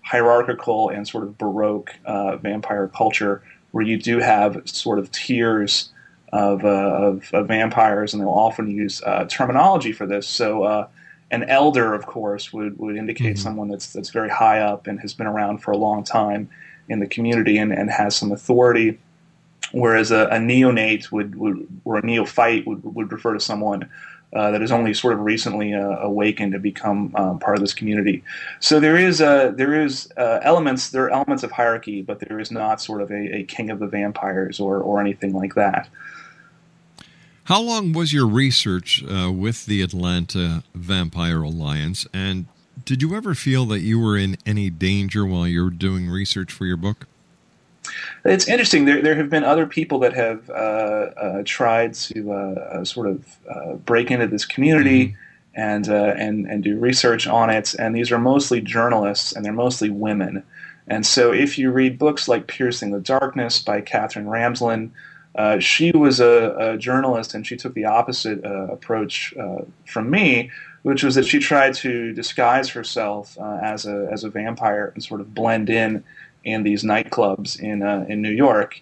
hierarchical 0.01 0.89
and 0.89 1.07
sort 1.07 1.23
of 1.23 1.37
baroque 1.37 1.93
uh, 2.05 2.37
vampire 2.37 2.87
culture, 2.87 3.41
where 3.71 3.83
you 3.83 3.97
do 3.97 4.19
have 4.19 4.61
sort 4.65 4.99
of 4.99 5.11
tiers 5.11 5.89
of, 6.33 6.63
uh, 6.63 6.67
of, 6.67 7.33
of 7.33 7.47
vampires, 7.47 8.13
and 8.13 8.21
they'll 8.21 8.29
often 8.29 8.69
use 8.69 9.01
uh, 9.03 9.25
terminology 9.25 9.91
for 9.91 10.05
this. 10.05 10.27
So. 10.27 10.63
Uh, 10.63 10.87
an 11.29 11.43
elder, 11.49 11.93
of 11.93 12.05
course, 12.05 12.53
would, 12.53 12.79
would 12.79 12.95
indicate 12.95 13.37
someone 13.37 13.67
that's 13.67 13.91
that's 13.91 14.11
very 14.11 14.29
high 14.29 14.61
up 14.61 14.87
and 14.87 14.97
has 15.01 15.13
been 15.13 15.27
around 15.27 15.57
for 15.57 15.71
a 15.71 15.77
long 15.77 16.05
time 16.05 16.49
in 16.87 17.01
the 17.01 17.05
community 17.05 17.57
and, 17.57 17.73
and 17.73 17.91
has 17.91 18.15
some 18.15 18.31
authority 18.31 18.97
whereas 19.71 20.11
a, 20.11 20.25
a 20.27 20.37
neonate 20.37 21.11
would, 21.11 21.35
would 21.35 21.67
or 21.85 21.97
a 21.97 22.05
neophyte 22.05 22.65
would, 22.67 22.83
would 22.83 23.11
refer 23.11 23.33
to 23.33 23.39
someone 23.39 23.89
uh, 24.33 24.51
that 24.51 24.61
is 24.61 24.71
only 24.71 24.93
sort 24.93 25.13
of 25.13 25.21
recently 25.21 25.73
uh, 25.73 25.97
awakened 25.99 26.51
to 26.51 26.59
become 26.59 27.15
um, 27.15 27.39
part 27.39 27.55
of 27.55 27.61
this 27.61 27.73
community. 27.73 28.23
So 28.59 28.79
there 28.79 28.97
is 28.97 29.21
uh, 29.21 29.51
there 29.55 29.81
is 29.81 30.11
uh, 30.17 30.39
elements 30.43 30.89
there 30.89 31.05
are 31.05 31.09
elements 31.09 31.43
of 31.43 31.51
hierarchy, 31.51 32.01
but 32.01 32.19
there 32.19 32.39
is 32.39 32.51
not 32.51 32.81
sort 32.81 33.01
of 33.01 33.09
a, 33.09 33.37
a 33.37 33.43
king 33.43 33.69
of 33.69 33.79
the 33.79 33.87
vampires 33.87 34.59
or 34.59 34.79
or 34.79 34.99
anything 34.99 35.33
like 35.33 35.55
that. 35.55 35.87
How 37.47 37.61
long 37.61 37.93
was 37.93 38.11
your 38.11 38.27
research 38.27 39.01
uh, 39.05 39.31
with 39.31 39.67
the 39.67 39.81
Atlanta 39.81 40.63
Vampire 40.75 41.41
Alliance, 41.41 42.05
and 42.13 42.45
did 42.83 43.01
you 43.01 43.15
ever 43.15 43.33
feel 43.33 43.65
that 43.67 43.79
you 43.79 44.01
were 44.01 44.17
in 44.17 44.35
any 44.45 44.69
danger 44.69 45.25
while 45.25 45.47
you 45.47 45.63
were 45.63 45.69
doing 45.69 46.09
research 46.09 46.51
for 46.51 46.65
your 46.65 46.75
book? 46.75 47.07
It's 48.25 48.49
interesting. 48.49 48.83
There, 48.83 49.01
there 49.01 49.15
have 49.15 49.29
been 49.29 49.45
other 49.45 49.65
people 49.65 49.99
that 49.99 50.13
have 50.13 50.49
uh, 50.49 50.53
uh, 50.53 51.43
tried 51.45 51.93
to 51.93 52.33
uh, 52.33 52.35
uh, 52.35 52.83
sort 52.83 53.07
of 53.07 53.25
uh, 53.49 53.75
break 53.75 54.11
into 54.11 54.27
this 54.27 54.43
community 54.43 55.15
and 55.55 55.87
uh, 55.87 56.15
and 56.17 56.47
and 56.47 56.65
do 56.65 56.77
research 56.77 57.27
on 57.27 57.49
it. 57.49 57.73
And 57.75 57.95
these 57.95 58.11
are 58.11 58.19
mostly 58.19 58.59
journalists, 58.59 59.31
and 59.31 59.45
they're 59.45 59.53
mostly 59.53 59.89
women. 59.89 60.43
And 60.85 61.05
so, 61.05 61.31
if 61.31 61.57
you 61.57 61.71
read 61.71 61.97
books 61.97 62.27
like 62.27 62.47
"Piercing 62.47 62.91
the 62.91 62.99
Darkness" 62.99 63.61
by 63.61 63.79
Katherine 63.79 64.25
Ramsland, 64.25 64.89
uh, 65.37 65.59
she 65.59 65.91
was 65.91 66.19
a, 66.19 66.55
a 66.57 66.77
journalist, 66.77 67.33
and 67.35 67.45
she 67.45 67.55
took 67.55 67.73
the 67.73 67.85
opposite 67.85 68.43
uh, 68.43 68.67
approach 68.67 69.33
uh, 69.37 69.59
from 69.85 70.09
me, 70.09 70.51
which 70.83 71.03
was 71.03 71.15
that 71.15 71.25
she 71.25 71.39
tried 71.39 71.73
to 71.75 72.13
disguise 72.13 72.69
herself 72.69 73.37
uh, 73.39 73.59
as 73.61 73.85
a 73.85 74.09
as 74.11 74.23
a 74.23 74.29
vampire 74.29 74.91
and 74.93 75.03
sort 75.03 75.21
of 75.21 75.33
blend 75.33 75.69
in 75.69 76.03
in 76.43 76.63
these 76.63 76.83
nightclubs 76.83 77.59
in 77.59 77.83
uh, 77.83 78.05
in 78.09 78.21
New 78.21 78.31
York. 78.31 78.81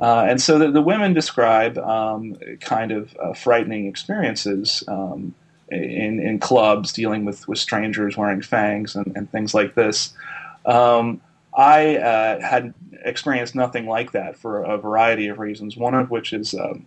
And 0.00 0.40
so 0.40 0.58
the, 0.58 0.70
the 0.70 0.82
women 0.82 1.12
describe 1.12 1.76
um, 1.78 2.36
kind 2.60 2.92
of 2.92 3.36
frightening 3.36 3.86
experiences 3.86 4.84
um, 4.86 5.34
in, 5.70 6.20
in 6.20 6.38
clubs 6.38 6.92
dealing 6.92 7.24
with, 7.24 7.46
with 7.48 7.58
strangers 7.58 8.16
wearing 8.16 8.42
fangs 8.42 8.94
and, 8.96 9.12
and 9.16 9.30
things 9.30 9.54
like 9.54 9.74
this. 9.74 10.12
Um, 10.64 11.20
I 11.58 11.96
uh, 11.96 12.40
had 12.40 12.72
experienced 13.04 13.56
nothing 13.56 13.86
like 13.86 14.12
that 14.12 14.36
for 14.36 14.62
a 14.62 14.78
variety 14.78 15.26
of 15.26 15.40
reasons, 15.40 15.76
one 15.76 15.92
of 15.94 16.08
which 16.08 16.32
is 16.32 16.54
um, 16.54 16.86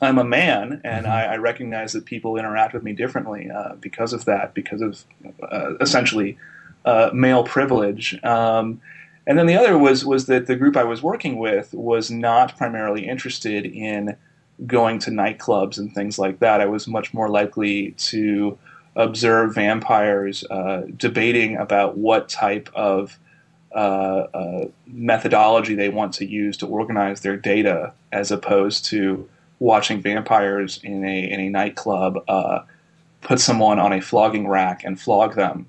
I'm 0.00 0.18
a 0.18 0.24
man, 0.24 0.80
and 0.84 1.08
I, 1.08 1.24
I 1.24 1.36
recognize 1.38 1.92
that 1.94 2.04
people 2.04 2.36
interact 2.36 2.74
with 2.74 2.84
me 2.84 2.92
differently 2.92 3.50
uh, 3.50 3.74
because 3.80 4.12
of 4.12 4.24
that, 4.26 4.54
because 4.54 4.80
of 4.80 5.04
uh, 5.42 5.74
essentially 5.80 6.38
uh, 6.84 7.10
male 7.12 7.42
privilege. 7.42 8.22
Um, 8.22 8.80
and 9.26 9.36
then 9.36 9.46
the 9.46 9.56
other 9.56 9.76
was 9.76 10.06
was 10.06 10.26
that 10.26 10.46
the 10.46 10.54
group 10.54 10.76
I 10.76 10.84
was 10.84 11.02
working 11.02 11.36
with 11.36 11.74
was 11.74 12.08
not 12.08 12.56
primarily 12.56 13.06
interested 13.06 13.66
in 13.66 14.16
going 14.64 15.00
to 15.00 15.10
nightclubs 15.10 15.76
and 15.76 15.92
things 15.92 16.20
like 16.20 16.38
that. 16.38 16.60
I 16.60 16.66
was 16.66 16.86
much 16.86 17.12
more 17.12 17.28
likely 17.28 17.92
to 17.98 18.56
observe 18.94 19.56
vampires 19.56 20.44
uh, 20.50 20.82
debating 20.96 21.56
about 21.56 21.98
what 21.98 22.28
type 22.28 22.68
of 22.74 23.18
methodology 24.86 25.74
they 25.74 25.88
want 25.88 26.14
to 26.14 26.26
use 26.26 26.56
to 26.58 26.66
organize 26.66 27.20
their 27.20 27.36
data, 27.36 27.92
as 28.12 28.30
opposed 28.30 28.84
to 28.86 29.28
watching 29.58 30.00
vampires 30.00 30.80
in 30.82 31.04
a 31.04 31.30
in 31.30 31.40
a 31.40 31.48
nightclub 31.48 32.22
uh, 32.28 32.60
put 33.20 33.40
someone 33.40 33.78
on 33.78 33.92
a 33.92 34.00
flogging 34.00 34.48
rack 34.48 34.84
and 34.84 35.00
flog 35.00 35.34
them. 35.34 35.66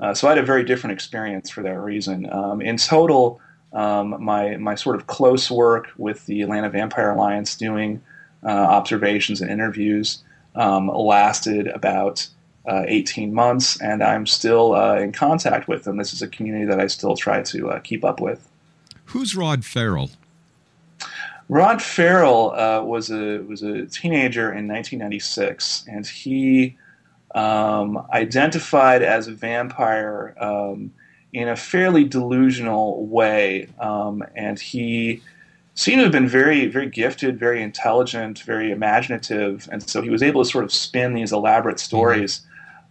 Uh, 0.00 0.14
so 0.14 0.28
I 0.28 0.30
had 0.30 0.38
a 0.38 0.46
very 0.46 0.64
different 0.64 0.92
experience 0.92 1.50
for 1.50 1.62
that 1.62 1.78
reason. 1.78 2.30
Um, 2.32 2.60
in 2.60 2.76
total, 2.76 3.40
um, 3.72 4.22
my 4.22 4.56
my 4.56 4.74
sort 4.74 4.96
of 4.96 5.06
close 5.06 5.50
work 5.50 5.88
with 5.96 6.24
the 6.26 6.42
Atlanta 6.42 6.70
Vampire 6.70 7.10
Alliance, 7.10 7.56
doing 7.56 8.00
uh, 8.44 8.48
observations 8.48 9.40
and 9.40 9.50
interviews, 9.50 10.22
um, 10.54 10.88
lasted 10.88 11.66
about 11.66 12.28
uh, 12.68 12.84
18 12.86 13.32
months, 13.32 13.80
and 13.80 14.02
I'm 14.02 14.26
still 14.26 14.74
uh, 14.74 14.96
in 14.96 15.10
contact 15.10 15.68
with 15.68 15.84
them. 15.84 15.96
This 15.96 16.12
is 16.12 16.20
a 16.20 16.28
community 16.28 16.66
that 16.66 16.78
I 16.78 16.86
still 16.86 17.16
try 17.16 17.42
to 17.42 17.70
uh, 17.70 17.78
keep 17.80 18.04
up 18.04 18.20
with. 18.20 18.46
Who's 19.06 19.34
Rod 19.34 19.64
Ferrell? 19.64 20.10
Rod 21.48 21.80
Ferrell 21.80 22.52
uh, 22.52 22.82
was 22.82 23.10
a 23.10 23.38
was 23.38 23.62
a 23.62 23.86
teenager 23.86 24.52
in 24.52 24.68
1996, 24.68 25.86
and 25.88 26.06
he 26.06 26.76
um, 27.34 28.06
identified 28.12 29.02
as 29.02 29.28
a 29.28 29.32
vampire 29.32 30.34
um, 30.38 30.92
in 31.32 31.48
a 31.48 31.56
fairly 31.56 32.04
delusional 32.04 33.06
way, 33.06 33.68
um, 33.80 34.22
and 34.36 34.60
he 34.60 35.22
seemed 35.74 36.00
to 36.00 36.02
have 36.02 36.12
been 36.12 36.28
very, 36.28 36.66
very 36.66 36.90
gifted, 36.90 37.38
very 37.38 37.62
intelligent, 37.62 38.40
very 38.40 38.70
imaginative, 38.70 39.70
and 39.72 39.88
so 39.88 40.02
he 40.02 40.10
was 40.10 40.22
able 40.22 40.44
to 40.44 40.50
sort 40.50 40.64
of 40.64 40.72
spin 40.72 41.14
these 41.14 41.32
elaborate 41.32 41.80
stories 41.80 42.42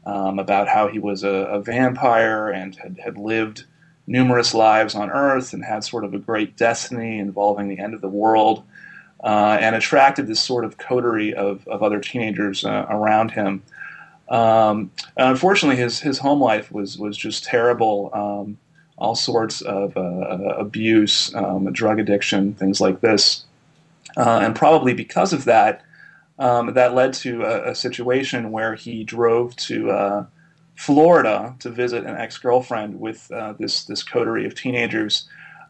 um, 0.07 0.39
about 0.39 0.69
how 0.69 0.87
he 0.87 0.99
was 0.99 1.23
a, 1.23 1.27
a 1.27 1.61
vampire 1.61 2.47
and 2.47 2.77
had, 2.77 2.97
had 2.97 3.17
lived 3.17 3.65
numerous 4.07 4.53
lives 4.53 4.95
on 4.95 5.09
Earth 5.09 5.51
and 5.51 5.65
had 5.65 5.83
sort 5.83 6.05
of 6.05 6.13
a 6.13 6.17
great 6.17 6.55
destiny 6.55 7.19
involving 7.19 7.67
the 7.67 7.77
end 7.77 7.93
of 7.93 7.99
the 7.99 8.07
world, 8.07 8.63
uh, 9.21 9.57
and 9.59 9.75
attracted 9.75 10.25
this 10.25 10.41
sort 10.41 10.63
of 10.63 10.77
coterie 10.77 11.33
of, 11.33 11.67
of 11.67 11.83
other 11.83 11.99
teenagers 11.99 12.63
uh, 12.63 12.85
around 12.89 13.31
him. 13.31 13.61
Um, 14.29 14.91
unfortunately, 15.17 15.81
his 15.81 15.99
his 15.99 16.19
home 16.19 16.39
life 16.39 16.71
was 16.71 16.97
was 16.97 17.17
just 17.17 17.43
terrible. 17.43 18.09
Um, 18.13 18.57
all 18.99 19.13
sorts 19.13 19.61
of 19.61 19.95
uh, 19.95 20.55
abuse, 20.57 21.33
um, 21.35 21.71
drug 21.71 21.99
addiction, 21.99 22.55
things 22.55 22.81
like 22.81 22.99
this, 23.01 23.45
uh, 24.17 24.39
and 24.41 24.55
probably 24.55 24.93
because 24.93 25.33
of 25.33 25.45
that, 25.45 25.83
um, 26.39 26.73
that 26.73 26.93
led 26.93 27.13
to 27.13 27.43
a, 27.43 27.71
a, 27.71 27.75
situation 27.75 28.51
where 28.51 28.75
he 28.75 29.03
drove 29.03 29.55
to 29.55 29.89
uh, 29.89 30.25
Florida 30.75 31.55
to 31.59 31.69
visit 31.69 32.05
an 32.05 32.15
ex 32.15 32.37
girlfriend 32.37 32.99
with 32.99 33.31
uh, 33.31 33.53
this 33.59 33.85
this 33.85 34.03
coterie 34.03 34.45
of 34.45 34.53
teenagers, 34.55 35.27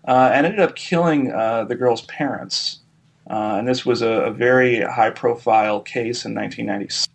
uh, 0.07 0.29
and 0.33 0.45
ended 0.45 0.59
up 0.59 0.75
killing 0.75 1.31
uh, 1.31 1.63
the 1.63 1.75
girl's 1.75 2.01
parents. 2.01 2.79
and 3.27 3.67
this 3.67 3.85
was 3.85 4.01
a, 4.01 4.07
a 4.07 4.31
very 4.31 4.81
high 4.81 5.09
profile 5.11 5.79
case 5.79 6.25
in 6.25 6.35
1996. 6.35 7.07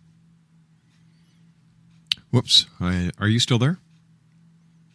Whoops. 2.31 2.65
I, 2.79 3.11
are 3.19 3.27
you 3.27 3.39
still 3.39 3.59
there? 3.59 3.77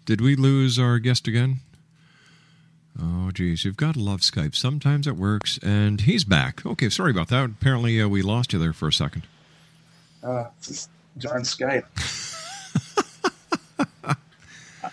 Did 0.04 0.20
we 0.20 0.34
lose 0.34 0.78
our 0.78 0.98
guest 0.98 1.28
again? 1.28 1.60
Oh, 3.00 3.30
geez. 3.32 3.64
You've 3.64 3.76
got 3.76 3.94
to 3.94 4.00
love 4.00 4.20
Skype. 4.20 4.54
Sometimes 4.54 5.06
it 5.06 5.16
works, 5.16 5.58
and 5.62 6.00
he's 6.00 6.24
back. 6.24 6.64
Okay, 6.66 6.88
sorry 6.88 7.10
about 7.10 7.28
that. 7.28 7.44
Apparently, 7.44 8.00
uh, 8.00 8.08
we 8.08 8.22
lost 8.22 8.52
you 8.52 8.58
there 8.58 8.72
for 8.72 8.88
a 8.88 8.92
second. 8.92 9.22
Uh, 10.22 10.46
darn 11.18 11.42
Skype. 11.42 11.84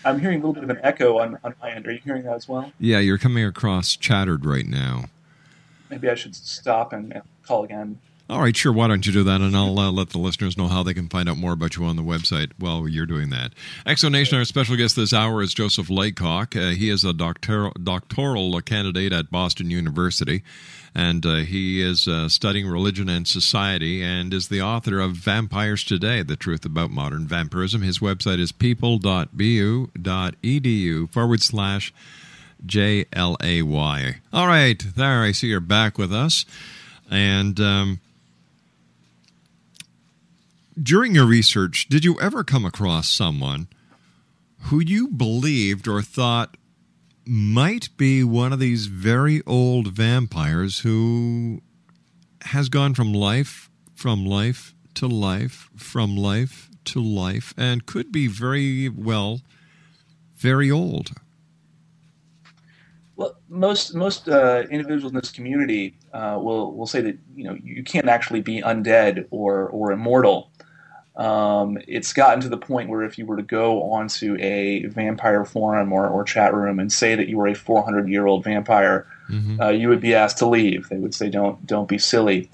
I'm 0.04 0.20
hearing 0.20 0.42
a 0.42 0.46
little 0.46 0.54
bit 0.54 0.64
of 0.64 0.70
an 0.70 0.78
echo 0.84 1.18
on, 1.18 1.38
on 1.42 1.54
my 1.60 1.72
end. 1.72 1.86
Are 1.86 1.92
you 1.92 2.00
hearing 2.04 2.22
that 2.24 2.34
as 2.34 2.48
well? 2.48 2.72
Yeah, 2.78 3.00
you're 3.00 3.18
coming 3.18 3.44
across 3.44 3.96
chattered 3.96 4.44
right 4.44 4.66
now. 4.66 5.06
Maybe 5.90 6.08
I 6.08 6.14
should 6.14 6.36
stop 6.36 6.92
and, 6.92 7.12
and 7.12 7.22
call 7.42 7.64
again. 7.64 7.98
All 8.28 8.40
right, 8.40 8.56
sure. 8.56 8.72
Why 8.72 8.88
don't 8.88 9.06
you 9.06 9.12
do 9.12 9.22
that? 9.22 9.40
And 9.40 9.56
I'll 9.56 9.78
uh, 9.78 9.92
let 9.92 10.10
the 10.10 10.18
listeners 10.18 10.58
know 10.58 10.66
how 10.66 10.82
they 10.82 10.94
can 10.94 11.08
find 11.08 11.28
out 11.28 11.36
more 11.36 11.52
about 11.52 11.76
you 11.76 11.84
on 11.84 11.94
the 11.94 12.02
website 12.02 12.50
while 12.58 12.88
you're 12.88 13.06
doing 13.06 13.30
that. 13.30 13.52
Exonation, 13.86 14.36
our 14.36 14.44
special 14.44 14.74
guest 14.74 14.96
this 14.96 15.12
hour 15.12 15.42
is 15.42 15.54
Joseph 15.54 15.88
Laycock. 15.88 16.56
Uh, 16.56 16.70
he 16.70 16.90
is 16.90 17.04
a 17.04 17.12
doctoral, 17.12 17.70
doctoral 17.80 18.60
candidate 18.62 19.12
at 19.12 19.30
Boston 19.30 19.70
University, 19.70 20.42
and 20.92 21.24
uh, 21.24 21.36
he 21.36 21.80
is 21.80 22.08
uh, 22.08 22.28
studying 22.28 22.66
religion 22.66 23.08
and 23.08 23.28
society 23.28 24.02
and 24.02 24.34
is 24.34 24.48
the 24.48 24.60
author 24.60 24.98
of 24.98 25.12
Vampires 25.12 25.84
Today 25.84 26.24
The 26.24 26.34
Truth 26.34 26.64
About 26.64 26.90
Modern 26.90 27.28
Vampirism. 27.28 27.82
His 27.82 28.00
website 28.00 28.40
is 28.40 28.50
people.bu.edu 28.50 29.30
forward 31.12 31.42
slash 31.42 31.94
J 32.66 33.04
L 33.12 33.36
A 33.40 33.62
Y. 33.62 34.16
All 34.32 34.48
right, 34.48 34.84
there, 34.96 35.22
I 35.22 35.30
see 35.30 35.46
you're 35.46 35.60
back 35.60 35.96
with 35.96 36.12
us. 36.12 36.44
And. 37.08 37.60
Um, 37.60 38.00
during 40.82 41.14
your 41.14 41.26
research, 41.26 41.88
did 41.88 42.04
you 42.04 42.20
ever 42.20 42.44
come 42.44 42.64
across 42.64 43.08
someone 43.08 43.68
who 44.62 44.80
you 44.80 45.08
believed 45.08 45.88
or 45.88 46.02
thought 46.02 46.56
might 47.24 47.88
be 47.96 48.22
one 48.22 48.52
of 48.52 48.58
these 48.58 48.86
very 48.86 49.42
old 49.46 49.88
vampires 49.88 50.80
who 50.80 51.60
has 52.42 52.68
gone 52.68 52.94
from 52.94 53.12
life, 53.12 53.70
from 53.94 54.24
life 54.24 54.74
to 54.94 55.06
life, 55.06 55.68
from 55.76 56.16
life 56.16 56.68
to 56.84 57.02
life, 57.02 57.52
and 57.56 57.86
could 57.86 58.12
be 58.12 58.26
very 58.26 58.88
well 58.88 59.40
very 60.36 60.70
old? 60.70 61.10
Well, 63.16 63.34
most 63.48 63.94
most 63.94 64.28
uh, 64.28 64.64
individuals 64.70 65.10
in 65.12 65.18
this 65.18 65.32
community 65.32 65.96
uh, 66.12 66.38
will 66.40 66.72
will 66.76 66.86
say 66.86 67.00
that 67.00 67.18
you 67.34 67.44
know 67.44 67.56
you 67.62 67.82
can't 67.82 68.08
actually 68.08 68.42
be 68.42 68.60
undead 68.60 69.26
or 69.30 69.68
or 69.68 69.90
immortal. 69.90 70.50
Um, 71.16 71.78
it's 71.88 72.12
gotten 72.12 72.40
to 72.42 72.48
the 72.48 72.58
point 72.58 72.90
where 72.90 73.02
if 73.02 73.16
you 73.16 73.24
were 73.24 73.36
to 73.36 73.42
go 73.42 73.90
onto 73.92 74.36
a 74.38 74.84
vampire 74.86 75.46
forum 75.46 75.92
or, 75.92 76.06
or 76.06 76.24
chat 76.24 76.52
room 76.52 76.78
and 76.78 76.92
say 76.92 77.14
that 77.14 77.28
you 77.28 77.38
were 77.38 77.46
a 77.46 77.54
400 77.54 78.08
year 78.08 78.26
old 78.26 78.44
vampire, 78.44 79.06
mm-hmm. 79.30 79.60
uh, 79.60 79.70
you 79.70 79.88
would 79.88 80.00
be 80.00 80.14
asked 80.14 80.38
to 80.38 80.46
leave. 80.46 80.88
They 80.90 80.98
would 80.98 81.14
say, 81.14 81.30
"Don't 81.30 81.66
don't 81.66 81.88
be 81.88 81.98
silly." 81.98 82.50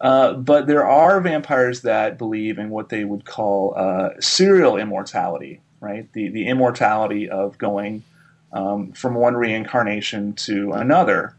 Uh, 0.00 0.34
but 0.34 0.66
there 0.66 0.86
are 0.86 1.20
vampires 1.20 1.80
that 1.82 2.18
believe 2.18 2.58
in 2.58 2.70
what 2.70 2.88
they 2.88 3.04
would 3.04 3.24
call 3.24 3.74
uh, 3.76 4.10
serial 4.20 4.76
immortality, 4.76 5.60
right? 5.80 6.12
The 6.12 6.28
the 6.28 6.46
immortality 6.46 7.28
of 7.28 7.58
going 7.58 8.04
um, 8.52 8.92
from 8.92 9.14
one 9.14 9.34
reincarnation 9.34 10.34
to 10.34 10.72
another. 10.72 11.34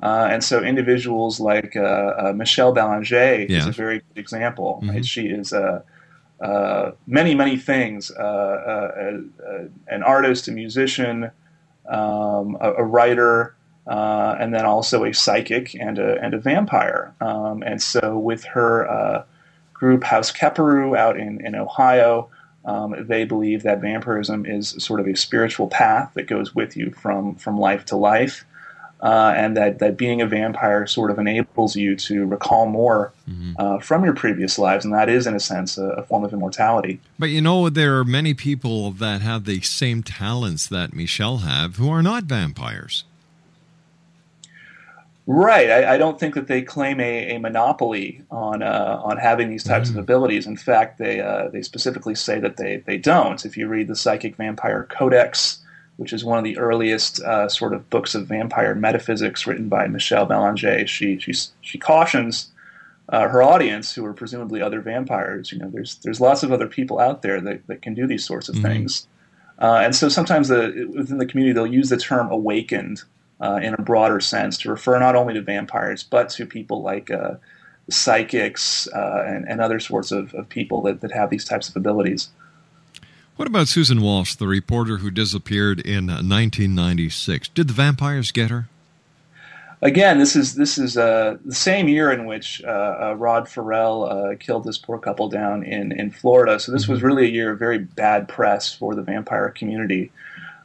Uh, 0.00 0.28
and 0.30 0.44
so 0.44 0.62
individuals 0.62 1.40
like 1.40 1.74
uh, 1.74 1.80
uh, 1.80 2.32
Michelle 2.36 2.72
Belanger 2.72 3.46
yeah. 3.48 3.58
is 3.58 3.66
a 3.66 3.72
very 3.72 3.98
good 3.98 4.18
example. 4.18 4.78
Mm-hmm. 4.82 4.90
Right? 4.90 5.06
She 5.06 5.26
is 5.26 5.52
a 5.52 5.82
uh, 6.40 6.92
many, 7.06 7.34
many 7.34 7.56
things 7.56 8.10
uh, 8.12 8.22
uh, 8.22 9.64
an 9.88 10.02
artist, 10.02 10.48
a 10.48 10.52
musician, 10.52 11.30
um, 11.88 12.56
a, 12.60 12.74
a, 12.78 12.84
writer, 12.84 13.56
and 13.86 14.54
then 14.54 14.64
also 14.64 15.04
a 15.04 15.12
psychic 15.12 15.74
and 15.74 15.98
a, 15.98 16.20
and 16.22 16.34
a 16.34 16.38
vampire. 16.38 17.14
Um, 17.20 17.62
and 17.62 17.82
so, 17.82 18.16
with 18.16 18.44
her 18.44 19.24
group 19.72 20.04
House 20.04 20.30
Kheperu 20.32 20.96
out 20.96 21.18
in, 21.18 21.44
in 21.44 21.54
Ohio, 21.54 22.28
um, 22.64 22.94
they 22.98 23.24
believe 23.24 23.62
that 23.62 23.80
vampirism 23.80 24.44
is 24.44 24.76
sort 24.78 25.00
of 25.00 25.06
a 25.06 25.16
spiritual 25.16 25.68
path 25.68 26.12
that 26.14 26.26
goes 26.26 26.54
with 26.54 26.76
you 26.76 26.90
from, 26.90 27.34
from 27.36 27.58
life 27.58 27.84
to 27.86 27.96
life 27.96 28.44
uh, 29.00 29.32
and 29.36 29.56
that, 29.56 29.78
that 29.78 29.96
being 29.96 30.20
a 30.20 30.26
vampire 30.26 30.86
sort 30.86 31.10
of 31.10 31.18
enables 31.18 31.76
you 31.76 31.94
to 31.94 32.26
recall 32.26 32.66
more 32.66 33.12
mm-hmm. 33.28 33.52
uh, 33.58 33.78
from 33.78 34.04
your 34.04 34.14
previous 34.14 34.58
lives, 34.58 34.84
and 34.84 34.92
that 34.92 35.08
is, 35.08 35.26
in 35.26 35.34
a 35.34 35.40
sense, 35.40 35.78
a, 35.78 35.84
a, 35.84 36.02
form 36.02 36.24
of 36.24 36.32
immortality. 36.32 37.00
But 37.18 37.30
you 37.30 37.40
know, 37.40 37.68
there 37.68 37.98
are 37.98 38.04
many 38.04 38.34
people 38.34 38.90
that 38.92 39.20
have 39.20 39.44
the 39.44 39.60
same 39.60 40.02
talents 40.02 40.66
that 40.68 40.94
Michelle 40.94 41.38
have 41.38 41.76
who 41.76 41.90
are 41.90 42.02
not 42.02 42.24
vampires. 42.24 43.04
Right. 45.30 45.68
I, 45.68 45.94
I 45.94 45.98
don't 45.98 46.18
think 46.18 46.34
that 46.36 46.46
they 46.46 46.62
claim 46.62 47.00
a, 47.00 47.36
a 47.36 47.38
monopoly 47.38 48.22
on 48.30 48.62
uh, 48.62 48.98
on 49.04 49.18
having 49.18 49.50
these 49.50 49.62
types 49.62 49.90
mm-hmm. 49.90 49.98
of 49.98 50.04
abilities. 50.04 50.46
In 50.46 50.56
fact, 50.56 50.98
they 50.98 51.20
uh, 51.20 51.48
they 51.48 51.60
specifically 51.60 52.14
say 52.14 52.40
that 52.40 52.56
they, 52.56 52.78
they 52.86 52.96
don't. 52.96 53.44
If 53.44 53.54
you 53.54 53.68
read 53.68 53.88
the 53.88 53.94
Psychic 53.94 54.36
Vampire 54.36 54.88
Codex, 54.90 55.58
which 55.98 56.12
is 56.12 56.24
one 56.24 56.38
of 56.38 56.44
the 56.44 56.56
earliest 56.58 57.20
uh, 57.22 57.48
sort 57.48 57.74
of 57.74 57.90
books 57.90 58.14
of 58.14 58.26
vampire 58.26 58.74
metaphysics 58.74 59.46
written 59.46 59.68
by 59.68 59.86
Michelle 59.86 60.26
Belanger. 60.26 60.86
She 60.86 61.18
she 61.18 61.32
she 61.60 61.78
cautions 61.78 62.50
uh, 63.10 63.28
her 63.28 63.42
audience, 63.42 63.94
who 63.94 64.04
are 64.04 64.12
presumably 64.12 64.62
other 64.62 64.80
vampires. 64.80 65.50
You 65.52 65.58
know, 65.58 65.70
there's 65.70 65.96
there's 65.96 66.20
lots 66.20 66.42
of 66.42 66.52
other 66.52 66.68
people 66.68 67.00
out 67.00 67.22
there 67.22 67.40
that, 67.40 67.66
that 67.66 67.82
can 67.82 67.94
do 67.94 68.06
these 68.06 68.24
sorts 68.24 68.48
of 68.48 68.54
mm-hmm. 68.54 68.66
things, 68.66 69.06
uh, 69.58 69.80
and 69.82 69.94
so 69.94 70.08
sometimes 70.08 70.48
the, 70.48 70.90
within 70.94 71.18
the 71.18 71.26
community 71.26 71.52
they'll 71.52 71.66
use 71.66 71.88
the 71.88 71.96
term 71.96 72.30
awakened 72.30 73.02
uh, 73.40 73.58
in 73.62 73.74
a 73.74 73.82
broader 73.82 74.20
sense 74.20 74.56
to 74.58 74.70
refer 74.70 74.98
not 74.98 75.16
only 75.16 75.34
to 75.34 75.42
vampires 75.42 76.02
but 76.02 76.28
to 76.28 76.46
people 76.46 76.82
like 76.82 77.10
uh, 77.10 77.34
psychics 77.90 78.88
uh, 78.88 79.24
and, 79.26 79.48
and 79.48 79.60
other 79.60 79.80
sorts 79.80 80.12
of, 80.12 80.34
of 80.34 80.48
people 80.48 80.82
that, 80.82 81.00
that 81.00 81.12
have 81.12 81.30
these 81.30 81.44
types 81.44 81.68
of 81.68 81.76
abilities. 81.76 82.28
What 83.38 83.46
about 83.46 83.68
Susan 83.68 84.00
Walsh, 84.02 84.34
the 84.34 84.48
reporter 84.48 84.96
who 84.96 85.12
disappeared 85.12 85.78
in 85.78 86.08
1996? 86.08 87.46
Did 87.50 87.68
the 87.68 87.72
vampires 87.72 88.32
get 88.32 88.50
her? 88.50 88.66
Again, 89.80 90.18
this 90.18 90.34
is 90.34 90.56
this 90.56 90.76
is 90.76 90.98
uh, 90.98 91.36
the 91.44 91.54
same 91.54 91.86
year 91.86 92.10
in 92.10 92.26
which 92.26 92.60
uh, 92.64 92.66
uh, 92.66 93.14
Rod 93.16 93.48
Ferrell 93.48 94.06
uh, 94.06 94.34
killed 94.40 94.64
this 94.64 94.76
poor 94.76 94.98
couple 94.98 95.28
down 95.28 95.62
in, 95.62 95.92
in 95.92 96.10
Florida. 96.10 96.58
So 96.58 96.72
this 96.72 96.88
was 96.88 96.98
mm-hmm. 96.98 97.06
really 97.06 97.26
a 97.26 97.30
year 97.30 97.52
of 97.52 97.60
very 97.60 97.78
bad 97.78 98.26
press 98.26 98.74
for 98.74 98.96
the 98.96 99.02
vampire 99.02 99.50
community. 99.50 100.10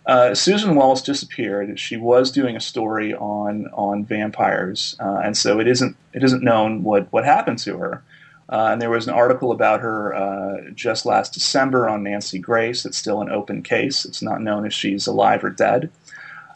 Uh, 0.07 0.33
Susan 0.33 0.73
Walsh 0.73 1.01
disappeared. 1.01 1.79
She 1.79 1.95
was 1.95 2.31
doing 2.31 2.55
a 2.55 2.59
story 2.59 3.13
on 3.13 3.67
on 3.73 4.03
vampires, 4.03 4.95
uh, 4.99 5.21
and 5.23 5.37
so 5.37 5.59
it 5.59 5.67
isn't 5.67 5.95
it 6.13 6.23
isn't 6.23 6.41
known 6.41 6.81
what 6.81 7.05
what 7.13 7.23
happened 7.23 7.59
to 7.59 7.77
her. 7.77 8.01
Uh, 8.53 8.69
and 8.71 8.79
there 8.79 8.91
was 8.91 9.07
an 9.07 9.13
article 9.15 9.51
about 9.51 9.81
her 9.81 10.13
uh, 10.13 10.69
just 10.75 11.07
last 11.07 11.33
December 11.33 11.89
on 11.89 12.03
Nancy 12.03 12.37
Grace. 12.37 12.85
It's 12.85 12.99
still 12.99 13.19
an 13.19 13.31
open 13.31 13.63
case. 13.63 14.05
It's 14.05 14.21
not 14.21 14.41
known 14.41 14.63
if 14.63 14.71
she's 14.71 15.07
alive 15.07 15.43
or 15.43 15.49
dead. 15.49 15.89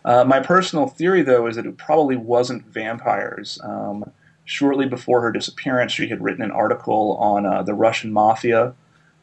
Uh, 0.06 0.24
my 0.24 0.40
personal 0.40 0.88
theory, 0.88 1.24
though, 1.24 1.48
is 1.48 1.56
that 1.56 1.66
it 1.66 1.76
probably 1.78 2.16
wasn't 2.16 2.68
vampires. 2.68 3.60
Um, 3.64 4.12
shortly 4.46 4.86
before 4.86 5.22
her 5.22 5.32
disappearance, 5.32 5.92
she 5.92 6.08
had 6.08 6.22
written 6.22 6.44
an 6.44 6.52
article 6.52 7.18
on 7.18 7.48
uh, 7.48 7.64
the 7.64 7.74
Russian 7.74 8.14
mafia 8.14 8.76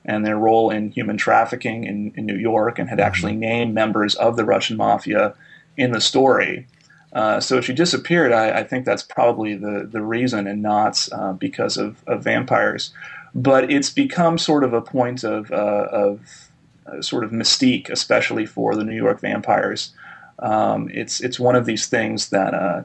and 0.05 0.27
their 0.27 0.37
role 0.37 0.71
in 0.71 0.91
human 0.91 1.17
trafficking 1.17 1.85
in, 1.85 2.13
in 2.17 2.27
New 2.27 2.37
York 2.37 2.81
and 2.81 2.89
had 2.89 2.99
actually 2.99 3.37
named 3.37 3.73
members 3.73 4.17
of 4.17 4.35
the 4.35 4.45
Russian 4.45 4.77
mafia 4.77 5.35
in 5.77 5.93
the 5.93 6.01
story. 6.01 6.67
Uh, 7.15 7.39
so 7.39 7.59
if 7.59 7.65
she 7.65 7.73
disappeared. 7.73 8.33
I, 8.33 8.59
I, 8.59 8.65
think 8.65 8.85
that's 8.85 9.03
probably 9.03 9.55
the, 9.55 9.89
the 9.91 10.03
reason 10.03 10.49
and 10.49 10.61
not 10.61 11.09
uh, 11.13 11.33
because 11.33 11.77
of, 11.77 12.03
of, 12.09 12.25
vampires. 12.25 12.93
But 13.37 13.71
it's 13.71 13.89
become 13.91 14.37
sort 14.37 14.65
of 14.65 14.73
a 14.73 14.81
point 14.81 15.23
of, 15.23 15.51
uh, 15.53 15.87
of 15.93 16.49
uh, 16.87 17.01
sort 17.01 17.23
of 17.23 17.31
mystique, 17.31 17.89
especially 17.89 18.47
for 18.47 18.75
the 18.75 18.83
New 18.83 18.97
York 18.97 19.21
vampires. 19.21 19.93
Um, 20.41 20.91
it's, 20.93 21.21
it's 21.21 21.39
one 21.39 21.55
of 21.55 21.67
these 21.67 21.87
things 21.87 22.31
that 22.31 22.53
uh, 22.53 22.83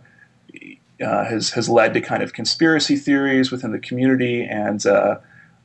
has, 0.99 1.51
has 1.51 1.67
led 1.67 1.95
to 1.95 2.01
kind 2.01 2.21
of 2.21 2.33
conspiracy 2.33 2.97
theories 2.97 3.51
within 3.51 3.71
the 3.71 3.79
community. 3.79 4.43
And 4.43 4.85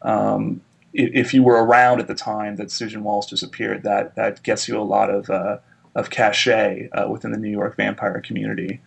um, 0.01 0.63
if 0.95 1.35
you 1.35 1.43
were 1.43 1.63
around 1.63 2.01
at 2.01 2.07
the 2.07 2.15
time 2.15 2.57
that 2.57 2.71
Susan 2.71 3.05
Walsh 3.05 3.27
disappeared, 3.27 3.83
that, 3.83 4.15
that 4.17 4.43
gets 4.43 4.69
you 4.69 4.79
a 4.79 4.83
lot 4.83 5.11
of 5.11 5.61
of 5.95 6.11
cachet 6.11 6.89
uh, 6.93 7.09
within 7.09 7.31
the 7.31 7.39
New 7.39 7.51
York 7.51 7.77
vampire 7.77 8.21
community. 8.21 8.81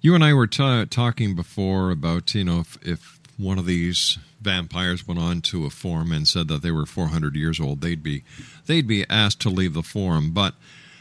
You 0.00 0.14
and 0.14 0.24
I 0.24 0.34
were 0.34 0.46
t- 0.46 0.86
talking 0.86 1.34
before 1.34 1.90
about 1.90 2.34
you 2.34 2.44
know 2.44 2.60
if, 2.60 2.78
if 2.82 3.20
one 3.36 3.58
of 3.58 3.66
these 3.66 4.18
vampires 4.40 5.06
went 5.06 5.20
on 5.20 5.40
to 5.42 5.66
a 5.66 5.70
forum 5.70 6.12
and 6.12 6.26
said 6.26 6.48
that 6.48 6.62
they 6.62 6.70
were 6.70 6.86
400 6.86 7.34
years 7.34 7.60
old, 7.60 7.80
they'd 7.80 8.02
be 8.02 8.22
they'd 8.66 8.86
be 8.86 9.04
asked 9.10 9.40
to 9.40 9.50
leave 9.50 9.74
the 9.74 9.82
forum. 9.82 10.30
But 10.30 10.54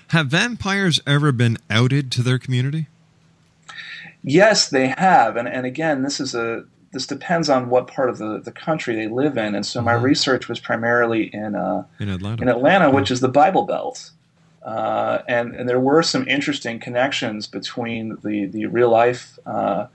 have 0.10 0.27
vampires 0.27 0.99
ever 1.05 1.31
been 1.31 1.58
outed 1.69 2.12
to 2.13 2.23
their 2.23 2.39
community? 2.39 2.88
Yes, 4.23 4.67
they 4.69 4.88
have, 4.88 5.38
and 5.38 5.47
and 5.47 5.65
again, 5.65 6.01
this 6.01 6.19
is 6.19 6.34
a 6.34 6.65
this 6.95 7.05
depends 7.05 7.49
on 7.49 7.69
what 7.69 7.88
part 7.88 8.10
of 8.10 8.19
the, 8.19 8.39
the 8.39 8.53
country 8.53 8.95
they 8.95 9.10
live 9.10 9.38
in. 9.38 9.53
And 9.53 9.65
so 9.65 9.81
my 9.81 9.95
mm-hmm. 9.95 10.05
research 10.05 10.47
was 10.47 10.62
primarily 10.62 11.23
in 11.23 11.53
uh, 11.53 11.84
in 11.99 12.08
Atlanta, 12.08 12.41
in 12.41 12.47
Atlanta, 12.47 12.89
which 12.89 13.12
is 13.12 13.19
the 13.19 13.27
Bible 13.27 13.65
Belt. 13.65 14.12
Uh, 14.63 15.21
and, 15.27 15.53
and 15.55 15.67
there 15.67 15.79
were 15.79 16.01
some 16.01 16.25
interesting 16.27 16.79
connections 16.79 17.47
between 17.47 18.17
the, 18.23 18.45
the 18.45 18.65
real 18.65 18.89
life 18.89 19.38
uh, 19.45 19.88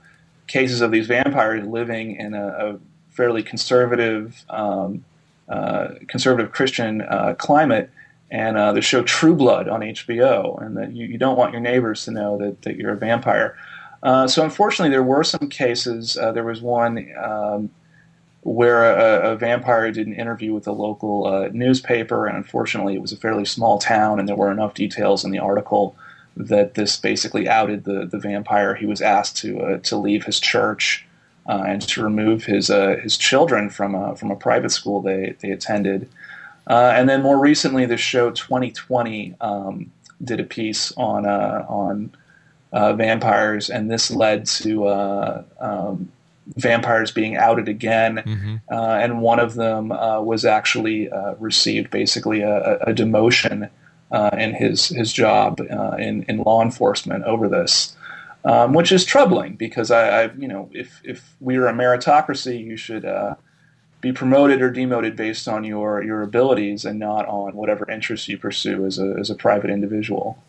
cases 0.45 0.79
of 0.79 0.91
these 0.91 1.07
vampires 1.07 1.65
living 1.65 2.15
in 2.15 2.35
a, 2.35 2.47
a 2.47 2.79
fairly 3.09 3.41
conservative 3.41 4.45
um, 4.49 5.03
uh, 5.49 5.95
conservative 6.07 6.51
Christian 6.51 7.01
uh, 7.01 7.33
climate 7.37 7.89
and 8.29 8.55
uh, 8.55 8.71
the 8.71 8.81
show 8.81 9.01
True 9.01 9.35
Blood 9.35 9.67
on 9.67 9.81
HBO, 9.81 10.61
and 10.61 10.77
that 10.77 10.93
you, 10.93 11.07
you 11.07 11.17
don't 11.17 11.35
want 11.35 11.51
your 11.51 11.61
neighbors 11.61 12.05
to 12.05 12.11
know 12.11 12.37
that, 12.37 12.61
that 12.61 12.77
you're 12.77 12.93
a 12.93 12.97
vampire. 12.97 13.57
Uh, 14.03 14.27
so 14.27 14.43
unfortunately, 14.43 14.89
there 14.89 15.03
were 15.03 15.23
some 15.23 15.47
cases. 15.47 16.17
Uh, 16.17 16.31
there 16.31 16.43
was 16.43 16.61
one 16.61 17.11
um, 17.21 17.69
where 18.41 18.83
a, 18.83 19.33
a, 19.33 19.35
vampire 19.35 19.91
did 19.91 20.07
an 20.07 20.13
interview 20.13 20.53
with 20.53 20.65
a 20.65 20.71
local 20.71 21.27
uh, 21.27 21.49
newspaper, 21.51 22.25
and 22.25 22.35
unfortunately, 22.35 22.95
it 22.95 23.01
was 23.01 23.11
a 23.11 23.17
fairly 23.17 23.45
small 23.45 23.77
town, 23.77 24.19
and 24.19 24.27
there 24.27 24.35
were 24.35 24.51
enough 24.51 24.73
details 24.73 25.23
in 25.23 25.29
the 25.29 25.37
article 25.37 25.95
that 26.35 26.73
this 26.73 26.97
basically 26.97 27.47
outed 27.47 27.83
the, 27.83 28.05
the 28.05 28.17
vampire. 28.17 28.73
He 28.73 28.87
was 28.87 29.01
asked 29.01 29.37
to 29.37 29.59
uh, 29.61 29.77
to 29.79 29.97
leave 29.97 30.25
his 30.25 30.39
church 30.39 31.05
uh, 31.47 31.63
and 31.67 31.81
to 31.83 32.03
remove 32.03 32.45
his 32.45 32.69
his 32.69 33.17
children 33.17 33.69
from 33.69 33.93
a, 33.93 34.15
from 34.15 34.31
a 34.31 34.35
private 34.35 34.71
school 34.71 35.01
they 35.01 35.35
they 35.41 35.51
attended. 35.51 36.09
and 36.65 37.07
then 37.07 37.21
more 37.21 37.37
recently, 37.37 37.85
the 37.85 37.97
show 37.97 38.31
2020 38.31 39.35
um, 39.41 39.91
did 40.23 40.39
a 40.39 40.43
piece 40.43 40.91
on 40.93 41.27
on 41.27 42.11
uh, 42.71 42.93
vampires, 42.93 43.69
and 43.69 43.89
this 43.91 44.11
led 44.11 44.45
to 44.45 44.87
uh, 44.87 45.43
um, 45.59 46.11
vampires 46.55 47.11
being 47.11 47.35
outed 47.37 47.67
again. 47.67 48.17
Mm-hmm. 48.17 48.55
Uh, 48.71 48.97
and 48.97 49.21
one 49.21 49.39
of 49.39 49.55
them 49.55 49.91
uh, 49.91 50.21
was 50.21 50.45
actually 50.45 51.09
uh, 51.09 51.35
received 51.35 51.91
basically 51.91 52.41
a, 52.41 52.77
a 52.77 52.93
demotion 52.93 53.69
uh, 54.11 54.29
in 54.37 54.53
his 54.53 54.87
his 54.89 55.11
job 55.13 55.59
in 55.59 56.23
in 56.23 56.39
law 56.39 56.61
enforcement 56.61 57.23
over 57.25 57.47
this. 57.47 57.95
Um, 58.43 58.73
which 58.73 58.91
is 58.91 59.05
troubling 59.05 59.53
because 59.53 59.91
I, 59.91 60.23
I, 60.23 60.31
you 60.35 60.47
know, 60.47 60.67
if 60.73 60.99
if 61.03 61.35
we 61.39 61.57
are 61.57 61.67
a 61.67 61.73
meritocracy, 61.73 62.65
you 62.65 62.75
should 62.75 63.05
be 64.01 64.11
promoted 64.11 64.63
or 64.63 64.71
demoted 64.71 65.15
based 65.15 65.47
on 65.47 65.63
your 65.63 66.03
your 66.03 66.23
abilities 66.23 66.83
and 66.83 66.97
not 66.97 67.27
on 67.27 67.53
whatever 67.53 67.89
interests 67.89 68.27
you 68.27 68.39
pursue 68.39 68.83
as 68.85 68.97
a 68.97 69.15
as 69.19 69.29
a 69.29 69.35
private 69.35 69.69
individual. 69.69 70.39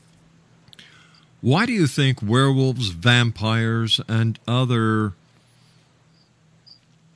Why 1.42 1.66
do 1.66 1.72
you 1.72 1.87
think 1.87 2.22
werewolves, 2.22 2.88
vampires, 2.88 4.00
and 4.09 4.38
other 4.48 5.12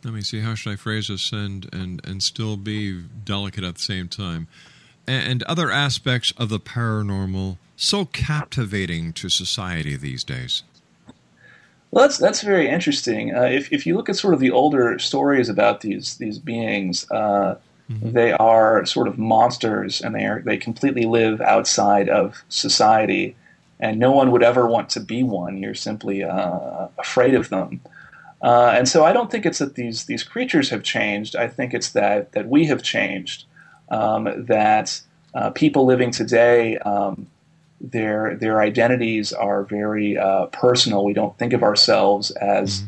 let 0.04 0.14
me 0.14 0.20
see 0.20 0.40
how 0.40 0.54
should 0.54 0.72
I 0.72 0.76
phrase 0.76 1.08
this 1.08 1.32
and 1.32 1.68
and 1.72 2.04
and 2.04 2.22
still 2.22 2.56
be 2.56 3.02
delicate 3.02 3.64
at 3.64 3.76
the 3.76 3.80
same 3.80 4.08
time 4.08 4.46
and 5.06 5.42
other 5.44 5.70
aspects 5.70 6.32
of 6.36 6.48
the 6.48 6.60
paranormal 6.60 7.58
so 7.76 8.04
captivating 8.06 9.12
to 9.14 9.28
society 9.28 9.96
these 9.96 10.24
days? 10.24 10.62
Well, 11.90 12.04
that's 12.04 12.18
that's 12.18 12.42
very 12.42 12.68
interesting. 12.68 13.34
Uh, 13.34 13.42
if 13.42 13.72
if 13.72 13.86
you 13.86 13.96
look 13.96 14.08
at 14.08 14.16
sort 14.16 14.34
of 14.34 14.40
the 14.40 14.50
older 14.50 14.98
stories 14.98 15.48
about 15.48 15.80
these 15.80 16.16
these 16.16 16.38
beings, 16.38 17.06
uh, 17.10 17.56
mm-hmm. 17.90 18.12
they 18.12 18.32
are 18.32 18.84
sort 18.86 19.08
of 19.08 19.18
monsters, 19.18 20.00
and 20.00 20.14
they 20.14 20.24
are 20.24 20.42
they 20.44 20.56
completely 20.56 21.04
live 21.04 21.40
outside 21.40 22.08
of 22.08 22.44
society 22.48 23.36
and 23.78 23.98
no 23.98 24.10
one 24.12 24.30
would 24.30 24.42
ever 24.42 24.66
want 24.66 24.88
to 24.90 25.00
be 25.00 25.22
one. 25.22 25.58
You're 25.58 25.74
simply 25.74 26.22
uh, 26.24 26.88
afraid 26.98 27.34
of 27.34 27.48
them. 27.48 27.80
Uh, 28.42 28.72
and 28.76 28.88
so 28.88 29.04
I 29.04 29.12
don't 29.12 29.30
think 29.30 29.46
it's 29.46 29.58
that 29.58 29.74
these 29.74 30.04
these 30.04 30.22
creatures 30.22 30.70
have 30.70 30.82
changed. 30.82 31.36
I 31.36 31.48
think 31.48 31.74
it's 31.74 31.90
that 31.90 32.32
that 32.32 32.48
we 32.48 32.66
have 32.66 32.82
changed. 32.82 33.44
Um, 33.88 34.46
that 34.46 35.00
uh, 35.34 35.50
people 35.50 35.86
living 35.86 36.10
today, 36.10 36.76
um, 36.78 37.28
their 37.80 38.36
their 38.36 38.60
identities 38.60 39.32
are 39.32 39.62
very 39.62 40.18
uh, 40.18 40.46
personal. 40.46 41.04
We 41.04 41.12
don't 41.12 41.36
think 41.38 41.52
of 41.52 41.62
ourselves 41.62 42.30
as 42.32 42.80
mm-hmm. 42.80 42.86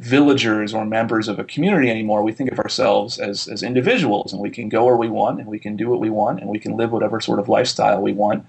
villagers 0.00 0.74
or 0.74 0.84
members 0.84 1.28
of 1.28 1.38
a 1.38 1.44
community 1.44 1.90
anymore. 1.90 2.22
We 2.22 2.32
think 2.32 2.52
of 2.52 2.58
ourselves 2.58 3.18
as 3.18 3.48
as 3.48 3.62
individuals, 3.62 4.32
and 4.32 4.42
we 4.42 4.50
can 4.50 4.68
go 4.68 4.84
where 4.84 4.96
we 4.96 5.08
want, 5.08 5.40
and 5.40 5.48
we 5.48 5.58
can 5.58 5.76
do 5.76 5.88
what 5.88 6.00
we 6.00 6.10
want, 6.10 6.40
and 6.40 6.50
we 6.50 6.58
can 6.58 6.76
live 6.76 6.92
whatever 6.92 7.20
sort 7.20 7.38
of 7.38 7.48
lifestyle 7.48 8.00
we 8.02 8.12
want. 8.12 8.44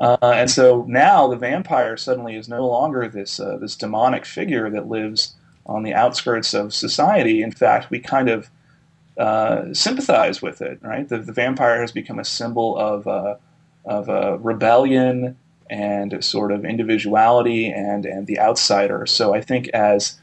Uh, 0.00 0.16
and 0.22 0.50
so 0.50 0.84
now 0.88 1.28
the 1.28 1.36
vampire 1.36 1.96
suddenly 1.96 2.34
is 2.36 2.48
no 2.48 2.66
longer 2.66 3.08
this 3.08 3.38
uh, 3.38 3.56
this 3.58 3.76
demonic 3.76 4.24
figure 4.24 4.68
that 4.70 4.88
lives 4.88 5.34
on 5.66 5.82
the 5.82 5.94
outskirts 5.94 6.54
of 6.54 6.74
society. 6.74 7.42
In 7.42 7.52
fact, 7.52 7.90
we 7.90 8.00
kind 8.00 8.28
of 8.28 8.50
uh, 9.16 9.72
sympathize 9.72 10.42
with 10.42 10.62
it. 10.62 10.78
Right, 10.82 11.08
the, 11.08 11.18
the, 11.18 11.32
vampire 11.32 11.80
has 11.80 11.92
become 11.92 12.18
a 12.18 12.24
symbol 12.24 12.76
of 12.78 13.06
uh, 13.06 13.36
of 13.84 14.08
uh, 14.08 14.38
rebellion 14.38 15.36
and 15.70 16.22
sort 16.24 16.52
of 16.52 16.64
individuality 16.64 17.66
and 17.66 18.04
and 18.06 18.26
the 18.26 18.40
outsider. 18.40 19.06
So 19.06 19.34
I 19.34 19.40
think 19.40 19.68
as 19.68 20.18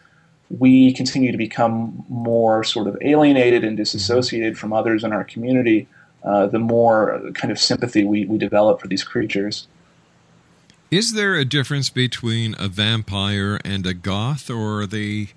we 0.49 0.91
continue 0.93 1.31
to 1.31 1.37
become 1.37 2.03
more 2.09 2.63
sort 2.63 2.87
of 2.87 2.97
alienated 3.01 3.63
and 3.63 3.77
disassociated 3.77 4.57
from 4.57 4.73
others 4.73 5.03
in 5.03 5.13
our 5.13 5.23
community, 5.23 5.87
uh, 6.23 6.47
the 6.47 6.59
more 6.59 7.21
kind 7.33 7.51
of 7.51 7.59
sympathy 7.59 8.03
we, 8.03 8.25
we 8.25 8.37
develop 8.37 8.81
for 8.81 8.87
these 8.87 9.03
creatures. 9.03 9.67
Is 10.91 11.13
there 11.13 11.35
a 11.35 11.45
difference 11.45 11.89
between 11.89 12.55
a 12.57 12.67
vampire 12.67 13.59
and 13.63 13.85
a 13.85 13.93
goth, 13.93 14.49
or 14.49 14.81
are 14.81 14.87
they 14.87 15.29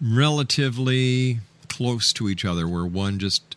relatively 0.00 1.40
close 1.68 2.12
to 2.14 2.28
each 2.28 2.44
other, 2.44 2.66
where 2.66 2.86
one 2.86 3.18
just 3.18 3.56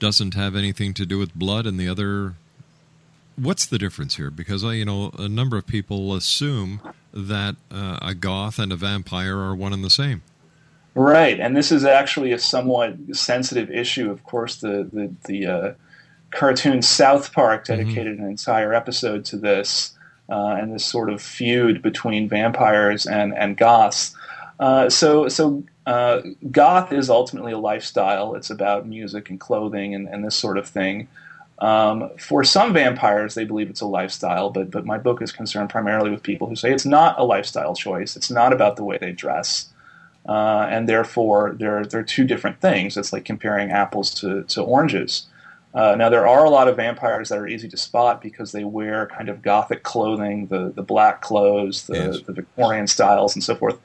doesn't 0.00 0.34
have 0.34 0.56
anything 0.56 0.92
to 0.94 1.06
do 1.06 1.18
with 1.18 1.34
blood 1.34 1.66
and 1.66 1.78
the 1.78 1.88
other? 1.88 2.34
What's 3.36 3.66
the 3.66 3.78
difference 3.78 4.16
here? 4.16 4.30
Because 4.30 4.64
uh, 4.64 4.70
you 4.70 4.84
know 4.84 5.12
a 5.16 5.28
number 5.28 5.56
of 5.56 5.68
people 5.68 6.14
assume 6.14 6.80
that 7.12 7.54
uh, 7.70 7.98
a 8.02 8.14
goth 8.14 8.58
and 8.58 8.72
a 8.72 8.76
vampire 8.76 9.38
are 9.38 9.54
one 9.54 9.72
and 9.72 9.84
the 9.84 9.90
same. 9.90 10.22
Right, 10.94 11.38
and 11.38 11.56
this 11.56 11.70
is 11.70 11.84
actually 11.84 12.32
a 12.32 12.38
somewhat 12.38 12.96
sensitive 13.12 13.70
issue. 13.70 14.10
Of 14.10 14.24
course, 14.24 14.56
the 14.56 14.88
the, 14.92 15.14
the 15.26 15.46
uh, 15.46 15.72
cartoon 16.30 16.82
South 16.82 17.32
Park 17.32 17.64
mm-hmm. 17.64 17.82
dedicated 17.82 18.14
mm-hmm. 18.14 18.24
an 18.24 18.30
entire 18.30 18.74
episode 18.74 19.24
to 19.26 19.36
this 19.36 19.96
uh, 20.28 20.56
and 20.58 20.74
this 20.74 20.84
sort 20.84 21.10
of 21.10 21.22
feud 21.22 21.82
between 21.82 22.28
vampires 22.28 23.06
and 23.06 23.36
and 23.36 23.56
goths. 23.56 24.14
Uh, 24.58 24.90
so 24.90 25.28
so 25.28 25.62
uh, 25.86 26.20
goth 26.50 26.92
is 26.92 27.08
ultimately 27.08 27.52
a 27.52 27.58
lifestyle. 27.58 28.34
It's 28.34 28.50
about 28.50 28.86
music 28.86 29.30
and 29.30 29.38
clothing 29.38 29.94
and, 29.94 30.08
and 30.08 30.24
this 30.24 30.36
sort 30.36 30.58
of 30.58 30.68
thing. 30.68 31.08
Um, 31.60 32.10
for 32.18 32.44
some 32.44 32.72
vampires, 32.72 33.34
they 33.34 33.44
believe 33.44 33.68
it's 33.68 33.80
a 33.80 33.86
lifestyle, 33.86 34.50
but 34.50 34.70
but 34.70 34.84
my 34.84 34.98
book 34.98 35.22
is 35.22 35.32
concerned 35.32 35.70
primarily 35.70 36.10
with 36.10 36.22
people 36.22 36.48
who 36.48 36.56
say 36.56 36.72
it's 36.72 36.86
not 36.86 37.18
a 37.18 37.24
lifestyle 37.24 37.74
choice. 37.74 38.16
It's 38.16 38.30
not 38.30 38.52
about 38.52 38.76
the 38.76 38.84
way 38.84 38.98
they 38.98 39.12
dress 39.12 39.68
uh, 40.28 40.68
and 40.70 40.88
therefore 40.88 41.56
they're 41.58 41.84
they're 41.84 42.04
two 42.04 42.24
different 42.24 42.60
things. 42.60 42.96
It's 42.96 43.12
like 43.12 43.24
comparing 43.24 43.70
apples 43.70 44.14
to 44.20 44.44
to 44.44 44.62
oranges. 44.62 45.26
Uh, 45.74 45.94
now 45.96 46.08
there 46.08 46.26
are 46.26 46.44
a 46.44 46.50
lot 46.50 46.68
of 46.68 46.76
vampires 46.76 47.28
that 47.28 47.38
are 47.38 47.46
easy 47.46 47.68
to 47.68 47.76
spot 47.76 48.22
because 48.22 48.52
they 48.52 48.64
wear 48.64 49.06
kind 49.06 49.28
of 49.28 49.42
gothic 49.42 49.82
clothing, 49.82 50.46
the 50.46 50.72
the 50.74 50.82
black 50.82 51.20
clothes, 51.22 51.86
the, 51.86 51.94
yes. 51.94 52.20
the 52.26 52.32
Victorian 52.32 52.86
styles, 52.86 53.34
and 53.34 53.42
so 53.42 53.54
forth. 53.54 53.78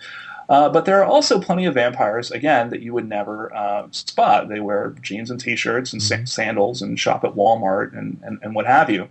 Uh, 0.50 0.70
but 0.70 0.84
there 0.86 1.02
are 1.02 1.06
also 1.06 1.40
plenty 1.40 1.66
of 1.66 1.74
vampires, 1.74 2.30
again, 2.30 2.70
that 2.70 2.82
you 2.82 2.94
would 2.94 3.08
never 3.08 3.54
uh, 3.56 3.88
spot. 3.92 4.50
They 4.50 4.60
wear 4.60 4.94
jeans 5.02 5.32
and 5.32 5.40
t-shirts 5.40 5.94
and 5.94 6.02
mm-hmm. 6.02 6.26
sandals 6.26 6.82
and 6.82 7.00
shop 7.00 7.24
at 7.24 7.34
Walmart 7.34 7.98
and, 7.98 8.20
and, 8.24 8.40
and 8.42 8.54
what 8.54 8.66
have 8.66 8.90
you. 8.90 9.08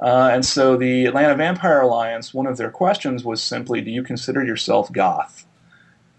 Uh, 0.00 0.30
and 0.32 0.46
so 0.46 0.76
the 0.76 1.06
Atlanta 1.06 1.34
Vampire 1.34 1.80
Alliance, 1.80 2.32
one 2.32 2.46
of 2.46 2.56
their 2.56 2.70
questions 2.70 3.24
was 3.24 3.42
simply, 3.42 3.80
do 3.80 3.90
you 3.90 4.02
consider 4.02 4.44
yourself 4.44 4.90
goth? 4.92 5.44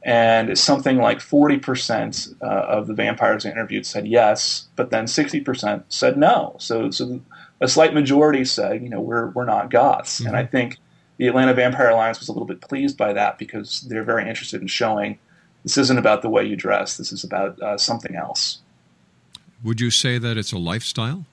And 0.04 0.58
something 0.58 0.98
like 0.98 1.20
40% 1.20 2.36
uh, 2.42 2.46
of 2.46 2.88
the 2.88 2.94
vampires 2.94 3.46
interviewed 3.46 3.86
said 3.86 4.08
yes, 4.08 4.68
but 4.76 4.90
then 4.90 5.06
60% 5.06 5.84
said 5.90 6.18
no. 6.18 6.56
So, 6.58 6.90
so 6.90 7.22
a 7.60 7.68
slight 7.68 7.94
majority 7.94 8.44
said, 8.44 8.82
you 8.82 8.90
know, 8.90 9.00
we're, 9.00 9.30
we're 9.30 9.46
not 9.46 9.70
goths. 9.70 10.20
And 10.20 10.36
I 10.36 10.46
think 10.46 10.78
the 11.18 11.28
Atlanta 11.28 11.54
Vampire 11.54 11.90
Alliance 11.90 12.20
was 12.20 12.30
a 12.30 12.32
little 12.32 12.48
bit 12.48 12.62
pleased 12.62 12.98
by 12.98 13.14
that 13.14 13.38
because 13.38 13.82
they're 13.82 14.04
very 14.04 14.28
interested 14.28 14.60
in 14.60 14.68
showing 14.68 15.20
this 15.64 15.78
isn't 15.78 16.00
about 16.00 16.24
the 16.24 16.30
way 16.30 16.44
you 16.44 16.56
dress, 16.56 16.98
this 16.98 17.12
is 17.12 17.24
about 17.24 17.62
uh, 17.62 17.78
something 17.78 18.16
else. 18.16 18.62
Would 19.64 19.80
you 19.80 19.92
say 19.92 20.18
that 20.18 20.38
it's 20.38 20.52
a 20.52 20.58
lifestyle? 20.58 21.26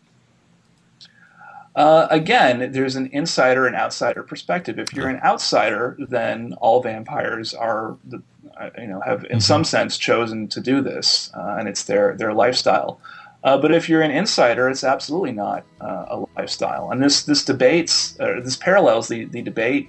Uh, 1.74 2.08
again, 2.10 2.72
there's 2.72 2.96
an 2.96 3.08
insider 3.12 3.66
and 3.66 3.76
outsider 3.76 4.22
perspective. 4.22 4.78
If 4.78 4.92
you're 4.92 5.08
an 5.08 5.20
outsider, 5.24 5.96
then 5.98 6.54
all 6.60 6.82
vampires 6.82 7.54
are, 7.54 7.96
the, 8.04 8.20
you 8.78 8.86
know, 8.86 9.00
have 9.00 9.24
in 9.30 9.40
some 9.40 9.64
sense 9.64 9.96
chosen 9.98 10.48
to 10.48 10.60
do 10.60 10.80
this, 10.80 11.30
uh, 11.34 11.56
and 11.58 11.68
it's 11.68 11.84
their 11.84 12.16
their 12.16 12.32
lifestyle. 12.32 13.00
Uh, 13.44 13.56
but 13.56 13.72
if 13.72 13.88
you're 13.88 14.02
an 14.02 14.10
insider, 14.10 14.68
it's 14.68 14.82
absolutely 14.84 15.32
not 15.32 15.64
uh, 15.80 16.04
a 16.08 16.24
lifestyle. 16.36 16.90
And 16.90 17.02
this 17.02 17.22
this 17.22 17.44
debates, 17.44 18.18
uh, 18.20 18.40
this 18.42 18.56
parallels 18.56 19.08
the 19.08 19.26
the 19.26 19.42
debate 19.42 19.88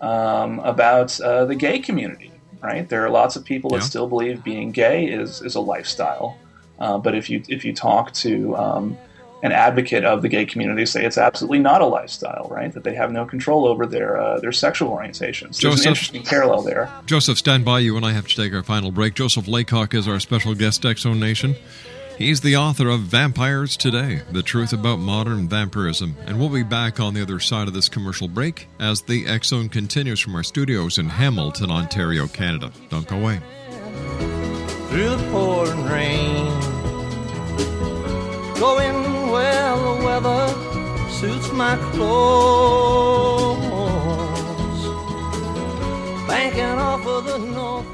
um, 0.00 0.58
about 0.60 1.18
uh, 1.20 1.44
the 1.46 1.54
gay 1.54 1.78
community. 1.78 2.30
Right? 2.62 2.88
There 2.88 3.04
are 3.04 3.10
lots 3.10 3.34
of 3.36 3.44
people 3.44 3.70
Yeah. 3.72 3.78
that 3.78 3.84
still 3.84 4.06
believe 4.06 4.44
being 4.44 4.70
gay 4.72 5.06
is 5.06 5.40
is 5.42 5.54
a 5.54 5.60
lifestyle. 5.60 6.38
Uh, 6.78 6.98
but 6.98 7.14
if 7.14 7.28
you 7.30 7.42
if 7.48 7.64
you 7.64 7.72
talk 7.74 8.12
to 8.12 8.56
um, 8.56 8.98
an 9.42 9.52
advocate 9.52 10.04
of 10.04 10.22
the 10.22 10.28
gay 10.28 10.46
community, 10.46 10.86
say 10.86 11.04
it's 11.04 11.18
absolutely 11.18 11.58
not 11.58 11.82
a 11.82 11.86
lifestyle, 11.86 12.46
right? 12.48 12.72
That 12.72 12.84
they 12.84 12.94
have 12.94 13.10
no 13.10 13.26
control 13.26 13.66
over 13.66 13.86
their 13.86 14.16
uh, 14.16 14.38
their 14.40 14.52
sexual 14.52 14.96
orientations. 14.96 15.60
There's 15.60 15.74
Joseph? 15.74 15.84
an 15.84 15.90
interesting 15.90 16.22
parallel 16.22 16.62
there. 16.62 16.90
Joseph, 17.06 17.38
stand 17.38 17.64
by. 17.64 17.80
You 17.80 17.96
and 17.96 18.06
I 18.06 18.12
have 18.12 18.28
to 18.28 18.36
take 18.36 18.54
our 18.54 18.62
final 18.62 18.92
break. 18.92 19.14
Joseph 19.14 19.48
Laycock 19.48 19.94
is 19.94 20.06
our 20.06 20.20
special 20.20 20.54
guest, 20.54 20.82
Exo 20.82 21.18
Nation. 21.18 21.56
He's 22.18 22.42
the 22.42 22.56
author 22.56 22.88
of 22.88 23.00
Vampires 23.00 23.76
Today 23.76 24.20
The 24.30 24.42
Truth 24.42 24.72
About 24.72 24.98
Modern 24.98 25.48
Vampirism. 25.48 26.14
And 26.26 26.38
we'll 26.38 26.50
be 26.50 26.62
back 26.62 27.00
on 27.00 27.14
the 27.14 27.22
other 27.22 27.40
side 27.40 27.66
of 27.66 27.74
this 27.74 27.88
commercial 27.88 28.28
break 28.28 28.68
as 28.78 29.02
the 29.02 29.26
X 29.26 29.48
Zone 29.48 29.68
continues 29.68 30.20
from 30.20 30.36
our 30.36 30.44
studios 30.44 30.98
in 30.98 31.08
Hamilton, 31.08 31.70
Ontario, 31.70 32.28
Canada. 32.28 32.70
Don't 32.90 33.08
go 33.08 33.16
away. 33.16 33.40
through 34.88 35.08
the 35.08 35.28
pouring 35.32 35.84
rain. 35.86 36.46
Going 38.60 39.21
well, 39.32 39.96
the 39.96 40.04
weather 40.04 40.46
suits 41.10 41.50
my 41.52 41.76
clothes. 41.92 43.62
Banking 46.28 46.78
off 46.78 47.06
of 47.06 47.24
the 47.24 47.38
northeast. 47.38 47.91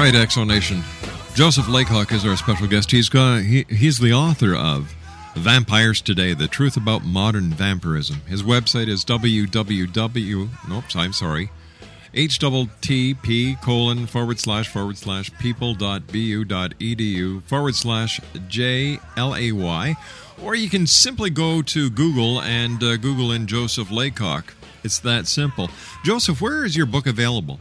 All 0.00 0.06
right, 0.06 0.14
Exo 0.14 0.46
Nation. 0.46 0.82
Joseph 1.34 1.68
Laycock 1.68 2.10
is 2.10 2.24
our 2.24 2.34
special 2.34 2.66
guest. 2.66 2.90
He's 2.90 3.10
got 3.10 3.42
he, 3.42 3.66
he's 3.68 3.98
the 3.98 4.14
author 4.14 4.54
of 4.56 4.94
Vampires 5.34 6.00
Today: 6.00 6.32
The 6.32 6.48
Truth 6.48 6.78
About 6.78 7.04
Modern 7.04 7.50
Vampirism. 7.50 8.22
His 8.26 8.42
website 8.42 8.88
is 8.88 9.04
www. 9.04 10.48
Nope, 10.70 10.84
I'm 10.96 11.12
sorry. 11.12 11.50
http 12.14 13.60
colon 13.60 14.06
forward 14.06 14.38
slash 14.38 14.68
forward 14.68 14.96
slash 14.96 15.30
people 15.38 15.74
dot 15.74 16.06
bu 16.06 16.46
dot 16.46 16.72
edu 16.78 17.42
forward 17.42 17.74
slash 17.74 18.22
j 18.48 18.98
l 19.18 19.36
a 19.36 19.52
y, 19.52 19.94
or 20.42 20.54
you 20.54 20.70
can 20.70 20.86
simply 20.86 21.28
go 21.28 21.60
to 21.60 21.90
Google 21.90 22.40
and 22.40 22.82
uh, 22.82 22.96
Google 22.96 23.32
in 23.32 23.46
Joseph 23.46 23.90
Laycock. 23.90 24.54
It's 24.82 24.98
that 25.00 25.26
simple. 25.26 25.68
Joseph, 26.06 26.40
where 26.40 26.64
is 26.64 26.74
your 26.74 26.86
book 26.86 27.06
available? 27.06 27.60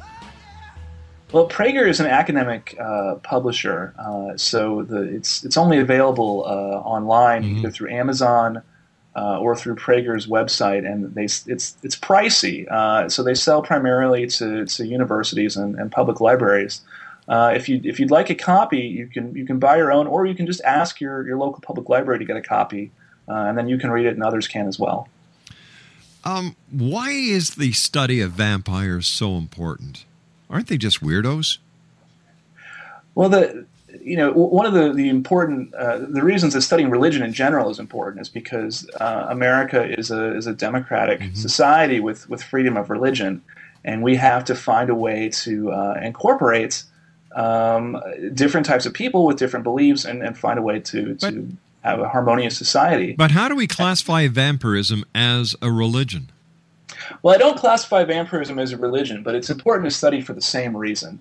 Well, 1.31 1.47
Praeger 1.47 1.87
is 1.87 1.99
an 1.99 2.07
academic 2.07 2.75
uh, 2.79 3.15
publisher, 3.21 3.93
uh, 3.99 4.35
so 4.35 4.81
the, 4.83 5.03
it's 5.03 5.43
it's 5.45 5.57
only 5.57 5.77
available 5.77 6.43
uh, 6.45 6.79
online 6.79 7.43
either 7.43 7.69
through 7.69 7.91
Amazon 7.91 8.63
uh, 9.15 9.39
or 9.39 9.55
through 9.55 9.75
Praeger's 9.75 10.27
website, 10.27 10.91
and 10.91 11.13
they 11.13 11.25
it's 11.25 11.77
it's 11.83 11.95
pricey. 11.95 12.69
Uh, 12.71 13.09
so 13.09 13.21
they 13.21 13.35
sell 13.35 13.61
primarily 13.61 14.25
to, 14.27 14.65
to 14.65 14.87
universities 14.87 15.55
and, 15.55 15.75
and 15.75 15.91
public 15.91 16.19
libraries. 16.19 16.81
Uh, 17.27 17.53
if 17.55 17.69
you 17.69 17.79
if 17.83 17.99
you'd 17.99 18.11
like 18.11 18.29
a 18.29 18.35
copy, 18.35 18.79
you 18.79 19.07
can 19.07 19.35
you 19.35 19.45
can 19.45 19.59
buy 19.59 19.77
your 19.77 19.91
own, 19.91 20.07
or 20.07 20.25
you 20.25 20.33
can 20.33 20.47
just 20.47 20.61
ask 20.63 20.99
your, 20.99 21.27
your 21.27 21.37
local 21.37 21.61
public 21.61 21.89
library 21.89 22.17
to 22.17 22.25
get 22.25 22.37
a 22.37 22.41
copy, 22.41 22.91
uh, 23.27 23.33
and 23.33 23.57
then 23.57 23.67
you 23.67 23.77
can 23.77 23.91
read 23.91 24.07
it, 24.07 24.13
and 24.13 24.23
others 24.23 24.47
can 24.47 24.67
as 24.67 24.79
well. 24.79 25.07
Um, 26.23 26.55
why 26.71 27.11
is 27.11 27.51
the 27.51 27.71
study 27.71 28.19
of 28.19 28.31
vampires 28.31 29.05
so 29.05 29.35
important? 29.35 30.05
Aren't 30.49 30.67
they 30.67 30.77
just 30.77 31.01
weirdos? 31.01 31.59
Well, 33.15 33.29
the 33.29 33.65
you 34.01 34.15
know 34.15 34.31
one 34.31 34.65
of 34.65 34.73
the 34.73 34.93
the 34.93 35.09
important 35.09 35.73
uh, 35.73 35.99
the 35.99 36.23
reasons 36.23 36.53
that 36.53 36.61
studying 36.61 36.89
religion 36.89 37.23
in 37.23 37.33
general 37.33 37.69
is 37.69 37.79
important 37.79 38.21
is 38.21 38.29
because 38.29 38.89
uh, 38.99 39.27
America 39.29 39.83
is 39.97 40.11
a 40.11 40.35
is 40.35 40.47
a 40.47 40.53
democratic 40.53 41.21
society 41.35 41.99
with 41.99 42.29
with 42.29 42.41
freedom 42.41 42.77
of 42.77 42.89
religion, 42.89 43.41
and 43.83 44.03
we 44.03 44.15
have 44.15 44.45
to 44.45 44.55
find 44.55 44.89
a 44.89 44.95
way 44.95 45.29
to 45.29 45.71
uh, 45.71 45.99
incorporate 46.01 46.83
um, 47.35 48.01
different 48.33 48.65
types 48.65 48.85
of 48.85 48.93
people 48.93 49.25
with 49.25 49.37
different 49.37 49.63
beliefs 49.63 50.05
and, 50.05 50.23
and 50.23 50.37
find 50.37 50.57
a 50.57 50.61
way 50.61 50.79
to 50.79 51.15
to 51.15 51.57
have 51.81 51.99
a 51.99 52.09
harmonious 52.09 52.57
society. 52.57 53.13
But 53.13 53.31
how 53.31 53.47
do 53.47 53.55
we 53.55 53.67
classify 53.67 54.27
vampirism 54.27 55.05
as 55.13 55.55
a 55.61 55.71
religion? 55.71 56.31
Well, 57.21 57.35
I 57.35 57.37
don't 57.37 57.57
classify 57.57 58.03
vampirism 58.03 58.59
as 58.59 58.71
a 58.71 58.77
religion, 58.77 59.23
but 59.23 59.35
it's 59.35 59.49
important 59.49 59.89
to 59.89 59.95
study 59.95 60.21
for 60.21 60.33
the 60.33 60.41
same 60.41 60.75
reason. 60.75 61.19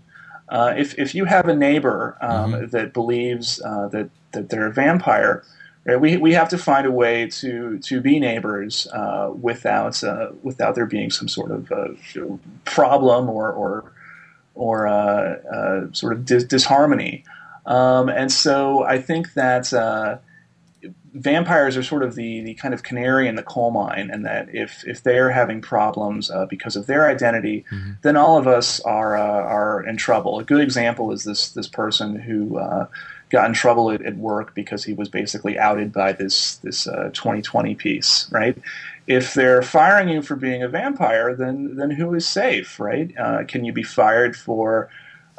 Uh, 0.49 0.73
if, 0.77 0.99
if 0.99 1.15
you 1.15 1.27
have 1.27 1.47
a 1.49 1.55
neighbor 1.55 2.17
um, 2.21 2.69
that 2.71 2.95
believes 2.95 3.61
uh, 3.63 3.89
that, 3.89 4.09
that 4.33 4.49
they're 4.49 4.67
a 4.67 4.73
vampire, 4.73 5.45
right, 5.85 6.01
we, 6.01 6.17
we 6.17 6.33
have 6.33 6.49
to 6.49 6.59
find 6.59 6.87
a 6.87 6.91
way 6.91 7.27
to, 7.29 7.79
to 7.81 8.01
be 8.01 8.19
neighbors 8.19 8.87
uh, 8.93 9.31
without, 9.39 10.03
uh, 10.03 10.31
without 10.43 10.75
there 10.75 10.87
being 10.87 11.11
some 11.11 11.29
sort 11.29 11.51
of 11.51 11.71
uh, 11.71 11.89
problem 12.65 13.29
or, 13.29 13.51
or, 13.53 13.93
or 14.55 14.87
uh, 14.87 15.37
uh, 15.55 15.87
sort 15.93 16.15
of 16.15 16.25
dis- 16.25 16.45
disharmony. 16.45 17.25
Um, 17.67 18.09
and 18.09 18.33
so 18.33 18.83
I 18.85 18.99
think 18.99 19.35
that 19.35 19.73
uh, 19.75 20.19
vampires 21.15 21.77
are 21.77 21.83
sort 21.83 22.03
of 22.03 22.15
the, 22.15 22.41
the 22.43 22.55
kind 22.55 22.75
of 22.75 22.83
canary 22.83 23.29
in 23.29 23.35
the 23.35 23.43
coal 23.43 23.71
mine, 23.71 24.11
and 24.13 24.25
that 24.25 24.49
if, 24.53 24.87
if 24.87 25.03
they're 25.03 25.31
having 25.31 25.61
problems 25.61 26.31
uh, 26.31 26.47
because 26.47 26.77
of 26.77 26.87
their 26.87 27.09
identity, 27.09 27.65
then 28.03 28.17
all 28.17 28.39
of 28.39 28.47
us 28.47 28.81
are 28.81 29.17
uh, 29.17 29.21
are 29.21 29.85
in 29.87 29.97
trouble. 29.97 30.39
A 30.39 30.45
good 30.45 30.61
example 30.61 31.13
is 31.13 31.25
this 31.25 31.51
this 31.51 31.69
person 31.69 32.17
who 32.17 32.59
uh, 32.59 32.87
got 33.31 33.47
in 33.47 33.55
trouble 33.55 33.91
at, 33.91 34.03
at 34.03 34.17
work 34.17 34.55
because 34.55 34.85
he 34.85 34.93
was 34.93 35.09
basically 35.09 35.59
outed 35.59 35.93
by 35.93 36.13
this 36.13 36.57
this 36.57 36.87
uh, 36.87 37.11
2020 37.13 37.75
piece, 37.75 38.31
right? 38.31 38.57
If 39.07 39.35
they're 39.35 39.63
firing 39.63 40.09
you 40.11 40.23
for 40.23 40.37
being 40.37 40.63
a 40.63 40.69
vampire, 40.69 41.35
then 41.35 41.77
then 41.77 41.91
who 41.91 42.15
is 42.15 42.27
safe, 42.27 42.79
right? 42.79 43.13
Uh, 43.19 43.45
can 43.45 43.65
you 43.65 43.73
be 43.73 43.83
fired 43.83 44.37
for 44.37 44.89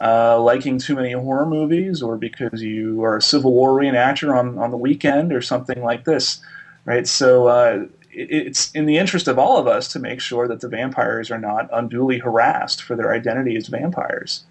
uh, 0.01 0.39
liking 0.41 0.77
too 0.77 0.95
many 0.95 1.11
horror 1.11 1.45
movies, 1.45 2.01
or 2.01 2.17
because 2.17 2.61
you 2.61 3.03
are 3.03 3.17
a 3.17 3.21
Civil 3.21 3.53
War 3.53 3.71
reenactor 3.71 4.35
on, 4.35 4.57
on 4.57 4.71
the 4.71 4.77
weekend, 4.77 5.33
or 5.33 5.41
something 5.41 5.83
like 5.83 6.05
this, 6.05 6.39
right? 6.85 7.07
So 7.07 7.47
uh, 7.47 7.85
it, 8.11 8.31
it's 8.31 8.71
in 8.71 8.85
the 8.85 8.97
interest 8.97 9.27
of 9.27 9.37
all 9.37 9.57
of 9.57 9.67
us 9.67 9.87
to 9.89 9.99
make 9.99 10.21
sure 10.21 10.47
that 10.47 10.61
the 10.61 10.69
vampires 10.69 11.29
are 11.31 11.39
not 11.39 11.69
unduly 11.73 12.19
harassed 12.19 12.81
for 12.81 12.95
their 12.95 13.13
identity 13.13 13.55
as 13.55 13.67
vampires. 13.67 14.43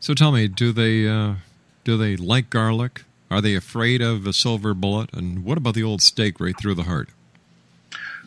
So 0.00 0.14
tell 0.14 0.32
me, 0.32 0.48
do 0.48 0.72
they 0.72 1.08
uh, 1.08 1.34
do 1.84 1.96
they 1.96 2.16
like 2.16 2.50
garlic? 2.50 3.04
Are 3.30 3.40
they 3.40 3.54
afraid 3.54 4.02
of 4.02 4.26
a 4.26 4.32
silver 4.32 4.74
bullet? 4.74 5.10
And 5.14 5.42
what 5.42 5.56
about 5.56 5.74
the 5.74 5.82
old 5.82 6.02
stake 6.02 6.38
right 6.38 6.54
through 6.58 6.74
the 6.74 6.82
heart? 6.82 7.08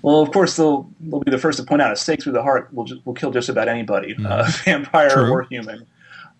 Well, 0.01 0.21
of 0.21 0.31
course, 0.31 0.55
they'll 0.55 0.89
they'll 0.99 1.19
be 1.19 1.31
the 1.31 1.37
first 1.37 1.59
to 1.59 1.63
point 1.63 1.81
out 1.81 1.91
a 1.91 1.95
stake 1.95 2.23
through 2.23 2.33
the 2.33 2.43
heart 2.43 2.73
will 2.73 2.87
will 3.05 3.13
kill 3.13 3.31
just 3.31 3.49
about 3.49 3.67
anybody, 3.67 4.15
uh, 4.25 4.49
vampire 4.65 5.09
True. 5.09 5.31
or 5.31 5.43
human. 5.43 5.85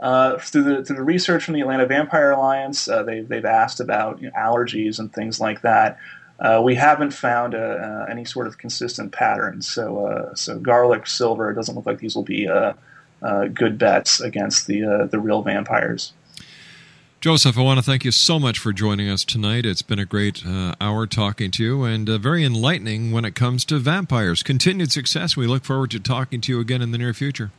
Uh, 0.06 0.38
through 0.38 0.62
the 0.62 0.86
through 0.86 0.98
the 0.98 1.04
research 1.04 1.46
from 1.46 1.56
the 1.56 1.62
Atlanta 1.62 1.88
Vampire 1.88 2.30
Alliance, 2.30 2.88
uh, 2.88 3.02
they 3.02 3.22
they've 3.22 3.44
asked 3.44 3.80
about 3.80 4.22
you 4.22 4.28
know, 4.28 4.34
allergies 4.38 5.00
and 5.00 5.12
things 5.12 5.40
like 5.40 5.62
that. 5.62 5.98
Uh, 6.40 6.62
we 6.64 6.76
haven't 6.76 7.10
found 7.10 7.56
uh, 7.56 7.58
uh, 7.58 8.06
any 8.08 8.24
sort 8.24 8.46
of 8.46 8.60
consistent 8.60 9.12
pattern. 9.12 9.64
So 9.64 10.06
uh, 10.06 10.36
so 10.36 10.60
garlic, 10.60 11.08
silver, 11.08 11.50
it 11.50 11.56
doesn't 11.56 11.74
look 11.74 11.88
like 11.88 11.98
these 11.98 12.16
will 12.16 12.22
be 12.22 12.48
good 13.56 13.80
bets 13.80 14.22
against 14.22 14.68
the 14.68 15.10
the 15.10 15.20
real 15.20 15.42
vampires. 15.42 16.14
Joseph, 17.20 17.58
I 17.58 17.64
want 17.64 17.80
to 17.80 17.84
thank 17.84 18.06
you 18.06 18.12
so 18.12 18.38
much 18.38 18.60
for 18.60 18.72
joining 18.72 19.10
us 19.10 19.26
tonight. 19.26 19.66
It's 19.66 19.82
been 19.82 19.98
a 19.98 20.06
great 20.06 20.46
uh, 20.46 20.76
hour 20.80 21.08
talking 21.08 21.50
to 21.50 21.64
you 21.64 21.84
and 21.84 22.08
uh, 22.08 22.20
very 22.20 22.46
enlightening 22.46 23.12
when 23.12 23.26
it 23.26 23.34
comes 23.34 23.66
to 23.66 23.80
vampires. 23.80 24.44
Continued 24.44 24.92
success. 24.92 25.36
We 25.36 25.48
look 25.48 25.64
forward 25.64 25.90
to 25.92 26.00
talking 26.00 26.42
to 26.42 26.52
you 26.52 26.60
again 26.60 26.84
in 26.84 26.92
the 26.92 27.00
near 27.00 27.16
future. 27.16 27.50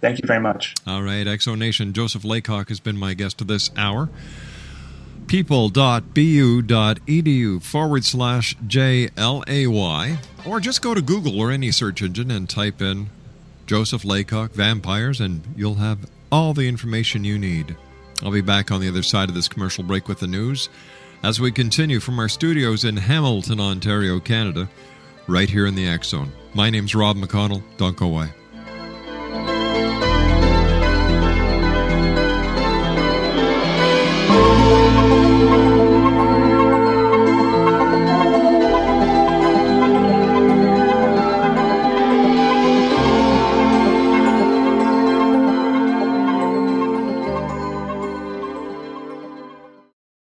Thank 0.00 0.18
you 0.20 0.26
very 0.26 0.40
much. 0.40 0.74
All 0.86 1.02
right, 1.02 1.26
Exo 1.26 1.56
Nation, 1.58 1.92
Joseph 1.92 2.24
Laycock 2.24 2.68
has 2.68 2.80
been 2.80 2.96
my 2.96 3.14
guest 3.14 3.38
to 3.38 3.44
this 3.44 3.70
hour. 3.76 4.08
people.bu.edu 5.26 6.02
forward 7.62 8.04
slash 8.04 8.56
JLAY, 8.66 10.18
or 10.46 10.58
just 10.60 10.82
go 10.82 10.94
to 10.94 11.02
Google 11.02 11.38
or 11.38 11.50
any 11.50 11.70
search 11.70 12.02
engine 12.02 12.30
and 12.30 12.48
type 12.48 12.80
in 12.80 13.10
Joseph 13.66 14.04
Laycock 14.04 14.52
vampires, 14.52 15.20
and 15.20 15.42
you'll 15.56 15.76
have 15.76 15.98
all 16.32 16.54
the 16.54 16.66
information 16.68 17.22
you 17.22 17.38
need. 17.38 17.76
I'll 18.22 18.32
be 18.32 18.40
back 18.40 18.70
on 18.70 18.80
the 18.80 18.88
other 18.88 19.02
side 19.02 19.28
of 19.28 19.34
this 19.34 19.48
commercial 19.48 19.84
break 19.84 20.08
with 20.08 20.20
the 20.20 20.26
news 20.26 20.68
as 21.22 21.40
we 21.40 21.52
continue 21.52 22.00
from 22.00 22.18
our 22.18 22.28
studios 22.28 22.84
in 22.84 22.96
Hamilton, 22.96 23.60
Ontario, 23.60 24.18
Canada, 24.18 24.68
right 25.26 25.48
here 25.48 25.66
in 25.66 25.74
the 25.74 25.98
Zone. 26.02 26.32
My 26.54 26.70
name's 26.70 26.94
Rob 26.94 27.16
McConnell. 27.16 27.62
Don't 27.76 27.96
go 27.96 28.06
away. 28.06 28.30